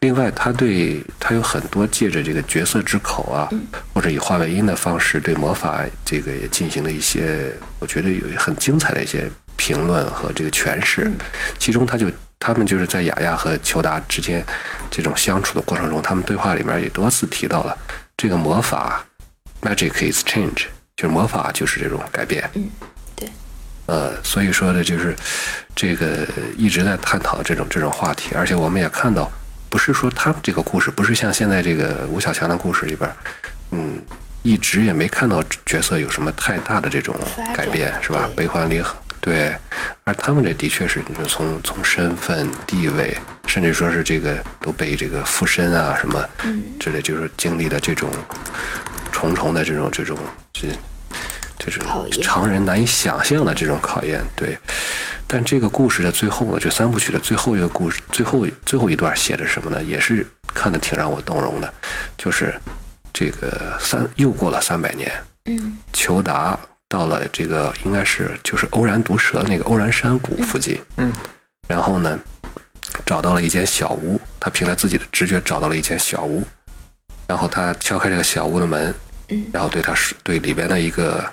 [0.00, 3.50] 另外他对他有很多借着这个角色之口啊，
[3.92, 9.28] 或者以画外音的方式对魔法这个也进行了一些，我觉得有很精彩的一些
[9.62, 11.08] 评论和这个诠释，
[11.60, 12.10] 其中他就。
[12.44, 14.44] 他们就是在雅亚和裘达之间
[14.90, 17.78] 这种相处的过程中，他们对话里面也多次提到了
[18.16, 19.00] 这个魔法
[19.60, 20.64] ，magic is change，
[20.96, 22.50] 就是魔法就是这种改变。
[22.54, 22.68] 嗯，
[23.14, 23.30] 对。
[23.86, 25.14] 呃，所以说的就是
[25.76, 29.30] 这个一直在探讨这种这种话题，而且我们也看到，
[29.70, 33.08] 不是说他们这个故事不是像现在这个吴小强的故事里边，
[33.70, 34.02] 嗯，
[34.42, 37.14] 一直也没看到角色有什么太大的这种
[37.54, 38.28] 改变，是吧？
[38.34, 38.96] 悲欢离合。
[39.22, 39.54] 对，
[40.02, 43.16] 而他们这的确是，从从身份地位，
[43.46, 46.28] 甚至说是这个都被这个附身啊什么
[46.80, 48.10] 之类，就是经历的这种
[49.12, 50.18] 重重的这种这种
[50.52, 50.66] 这
[51.56, 54.20] 这种常人难以想象的这种考验。
[54.34, 54.58] 对，
[55.28, 59.80] 但这个故事的最后呢，这三部曲的最后一个故事，最后最后一段写的什么呢？
[59.84, 61.72] 也是看的挺让我动容的，
[62.18, 62.52] 就是
[63.12, 65.08] 这个三又过了三百年，
[65.44, 66.58] 嗯，裘达。
[66.92, 71.10] 到了这个应该是就是欧然毒蛇那个欧然山谷附近，嗯，
[71.66, 72.18] 然后呢，
[73.06, 76.44] 找到了一间小屋，他凭着自己的直觉找到了一间小屋，
[77.26, 78.94] 然后他敲开这个小屋的门，
[79.28, 81.24] 嗯，然后对他是对里边的一个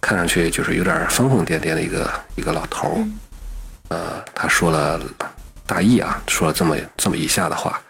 [0.00, 3.04] 看上去就是有点疯疯癫癫的一个一个老头，
[3.88, 5.00] 呃，他说了
[5.66, 7.80] 大意啊，说了这么这么以下的话，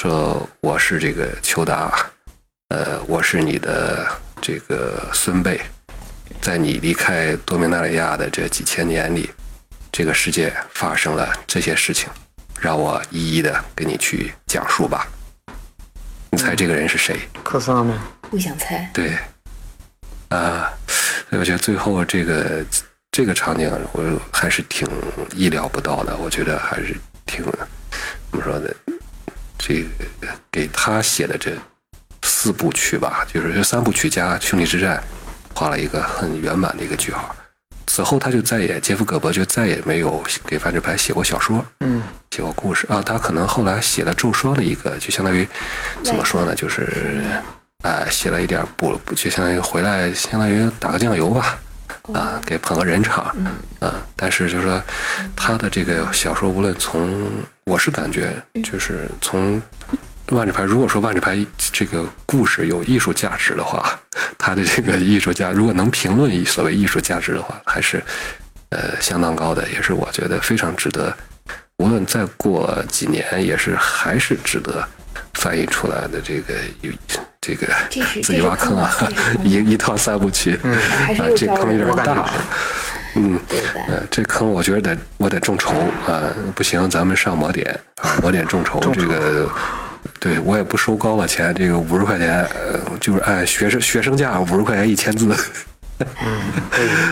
[0.00, 1.92] 说我是这个邱达，
[2.68, 4.06] 呃，我是你的
[4.40, 5.60] 这个孙辈。
[6.40, 9.30] 在你离开多米纳里亚的这几千年里，
[9.90, 12.08] 这个世界发生了这些事情，
[12.60, 15.06] 让我一一的给你去讲述吧。
[16.30, 17.16] 你猜这个人是谁？
[17.42, 18.02] 克萨吗？
[18.22, 18.90] 不想猜。
[18.94, 19.16] 对，
[20.30, 20.72] 啊，
[21.30, 22.64] 我觉得最后这个
[23.10, 24.88] 这个场景，我还是挺
[25.36, 26.16] 意料不到的。
[26.16, 28.70] 我觉得还是挺怎么说呢，
[29.58, 31.52] 这个给他写的这
[32.22, 35.02] 四部曲吧，就是这三部曲加兄弟之战。
[35.54, 37.34] 画了一个很圆满的一个句号，
[37.86, 43.02] 此后他就再也杰夫·葛伯就再也没有给范志牌写过小说，嗯，写过故事啊。
[43.04, 45.46] 他可能后来写了咒说的一个，就相当于
[46.02, 46.54] 怎么说呢？
[46.54, 47.22] 就是
[47.82, 51.58] 哎，写了一点补，就相当于回来，相当于打个酱油吧，
[52.14, 53.34] 啊，给捧个人场，
[53.80, 53.92] 嗯。
[54.16, 54.82] 但是就是说，
[55.34, 57.30] 他的这个小说，无论从
[57.64, 58.32] 我是感觉，
[58.64, 59.60] 就是从。
[60.30, 61.36] 万智牌，如果说万智牌
[61.72, 63.98] 这个故事有艺术价值的话，
[64.38, 68.02] 他的这个艺术价如果能评论所谓艺术价值的话，还是
[68.70, 71.14] 呃相当高的，也是我觉得非常值得。
[71.78, 74.86] 无论再过几年，也是还是值得
[75.34, 76.54] 翻译出来的这个
[77.40, 77.66] 这个
[78.22, 78.90] 自己挖 坑啊，
[79.42, 82.30] 一一套三部曲，啊，这坑有点大，
[83.16, 83.38] 嗯，
[83.88, 85.72] 呃，这坑我觉得得我得众筹
[86.06, 86.22] 啊，
[86.54, 89.50] 不行，咱们上魔点啊，魔点众筹这个。
[90.18, 95.34] 对我也不收高了钱，这个五十块钱，呃，就是按学生学生价五十块钱一千字。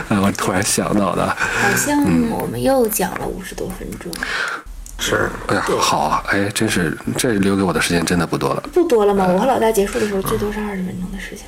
[0.09, 1.29] 嗯， 我突然想到的。
[1.29, 1.99] 好像
[2.31, 4.13] 我们又讲了五十多分钟。
[4.99, 8.63] 是，哎呀，好啊，哎，真是这留给我的时间真的不多了。
[8.73, 9.27] 不多了吗？
[9.29, 11.47] 我和老大结束的时候最多是二十分钟的事情。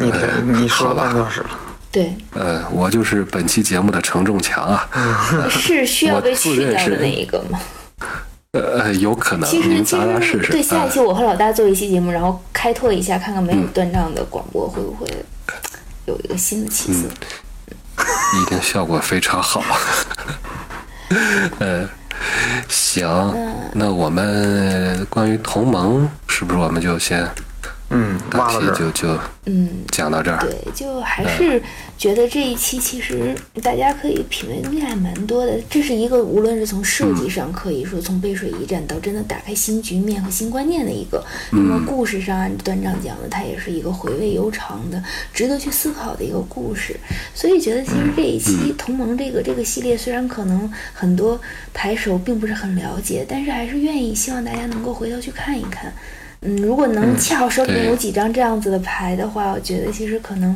[0.00, 0.12] 你
[0.60, 1.50] 你说半小时了。
[1.92, 2.14] 对。
[2.34, 4.88] 呃，我就是本期节目的承重墙啊。
[5.48, 7.60] 是需要被去掉的那一个吗？
[8.52, 9.48] 呃，有可能。
[9.48, 15.06] 其实其实对下一期我和老大做一期节目，然后开拓一下，看看没有断账的广播会不会
[16.06, 17.08] 有一个新的起色。
[17.98, 19.62] 一定效果非常好。
[21.58, 21.88] 呃，
[22.68, 23.34] 行，
[23.72, 27.26] 那我们关于同盟是不是我们就先？
[27.88, 30.38] 嗯，大体就就嗯讲到这儿。
[30.40, 31.62] 对，就还是
[31.96, 33.32] 觉得这一期其实
[33.62, 35.56] 大家可以品味东西还蛮多的。
[35.70, 41.24] 这是一个无论是从设计上，可以说从背水一战到真的打开新局面和新观念的一个。
[41.52, 45.00] 那么故事上按段章讲的，它也是一个回味悠长的、
[45.32, 46.98] 值得去思考的一个故事。
[47.34, 51.40] 所以觉得其实这一期同盟这个这个系列，虽然可能很多
[51.72, 55.92] 牌手并不是很了解，但是还是愿意希望大家能够回头去看一看。
[56.42, 60.54] 嗯，如果能恰好手里面有几张这样子的牌的话，我觉得其实可能，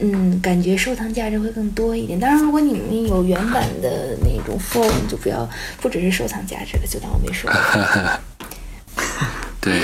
[0.00, 2.18] 嗯，感觉收藏价值会更多一点。
[2.18, 5.48] 当然，如果你们有原版的那种 form，就不要
[5.80, 7.50] 不只是收藏价值了，就当我没说。
[9.60, 9.82] 对，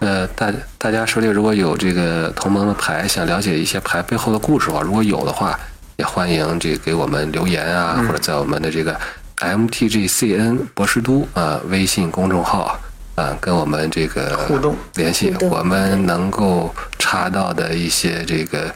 [0.00, 5.58] 呃，大大家手里如果有这个同盟的牌，想了解一些牌背后的故事的话，如果有的话，
[5.96, 8.98] 也欢迎这给我们留言啊，或者在我们的这个
[9.38, 12.78] MTGCN 博士都啊微信公众号
[13.16, 18.72] 啊跟我们这个互动联系，我们能够查到的一些这个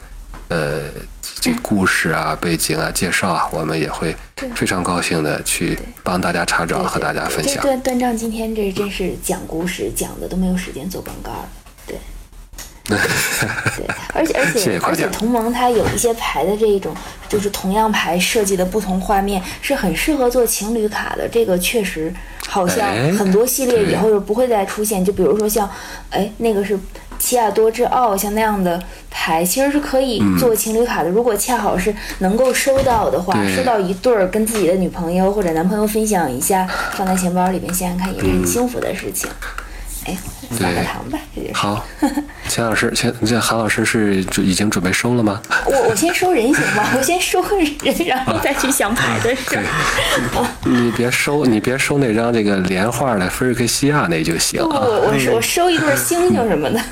[0.49, 0.81] 呃
[1.39, 4.15] 这故事啊、背景啊、介绍啊，我们也会
[4.55, 7.61] 非常高兴的去帮大家查找和大家分享。
[7.61, 11.49] 段段章今天这真是讲故事，讲的都没有时间做广告了，
[12.97, 12.99] 对。
[13.77, 16.93] 对，而且而且而且同盟它有一些牌的这一种，
[17.27, 21.27] 就是同样牌设计的不同画面，是很适合做情侣卡的。
[21.27, 22.13] 这个确实
[22.47, 22.87] 好像
[23.17, 25.03] 很多系列以后就不会再出现。
[25.03, 25.69] 就比如说像，
[26.09, 26.77] 哎，那个是
[27.17, 31.09] 奇亚多之奥，像那样的牌，其实是可以做情侣卡的。
[31.09, 39.29] 如果恰好是能够收到的话，收到一对儿，跟自己的女朋友或者男朋友分享一下，放在钱包里面，想想看也是很幸福的事情。
[40.05, 40.17] 哎，
[40.57, 41.85] 撒个糖吧，这就是好。
[42.47, 45.41] 钱老师，钱这韩老师是就已经准备收了吗？
[45.65, 46.83] 我我先收人行吗？
[46.97, 49.59] 我先收人，然后再去想牌的事。
[50.65, 54.61] 你别收，你别收那张这个连画的菲尔克西亚那就行。
[54.61, 56.81] 不，我我我收一对星星什么的。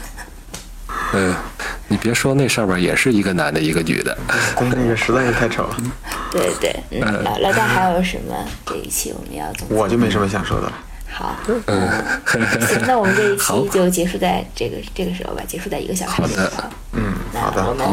[1.14, 1.36] 嗯，
[1.88, 4.16] 你别说那上面也是一个男的，一个女的。
[4.60, 5.78] 那个实在是太丑了。
[6.32, 8.36] 对对，嗯，老老大还有什么？
[8.66, 10.74] 这一期我们要总我就没什么想说的了。
[11.12, 11.36] 好，
[11.66, 11.90] 嗯，
[12.68, 16.30] 行，那我们这一期就结束在这个这个时候吧，结束在一个小时里。
[16.94, 17.86] 嗯，好的，我们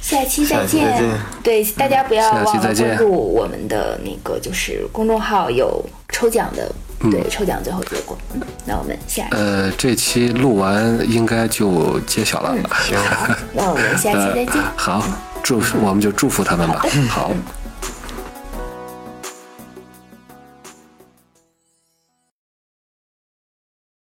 [0.00, 1.00] 下期再见。
[1.42, 6.72] 对，大家不要忘了关注我们的那个就是公众号，有抽奖的，
[7.10, 8.16] 对，抽奖最后结果。
[8.34, 12.56] 嗯，那我们下呃，这期录完应该就揭晓了。
[12.82, 12.98] 行，
[13.52, 14.62] 那我们下期 再见。
[14.76, 15.04] 好，
[15.42, 16.84] 祝我们就祝福他们吧。
[17.08, 17.30] 好。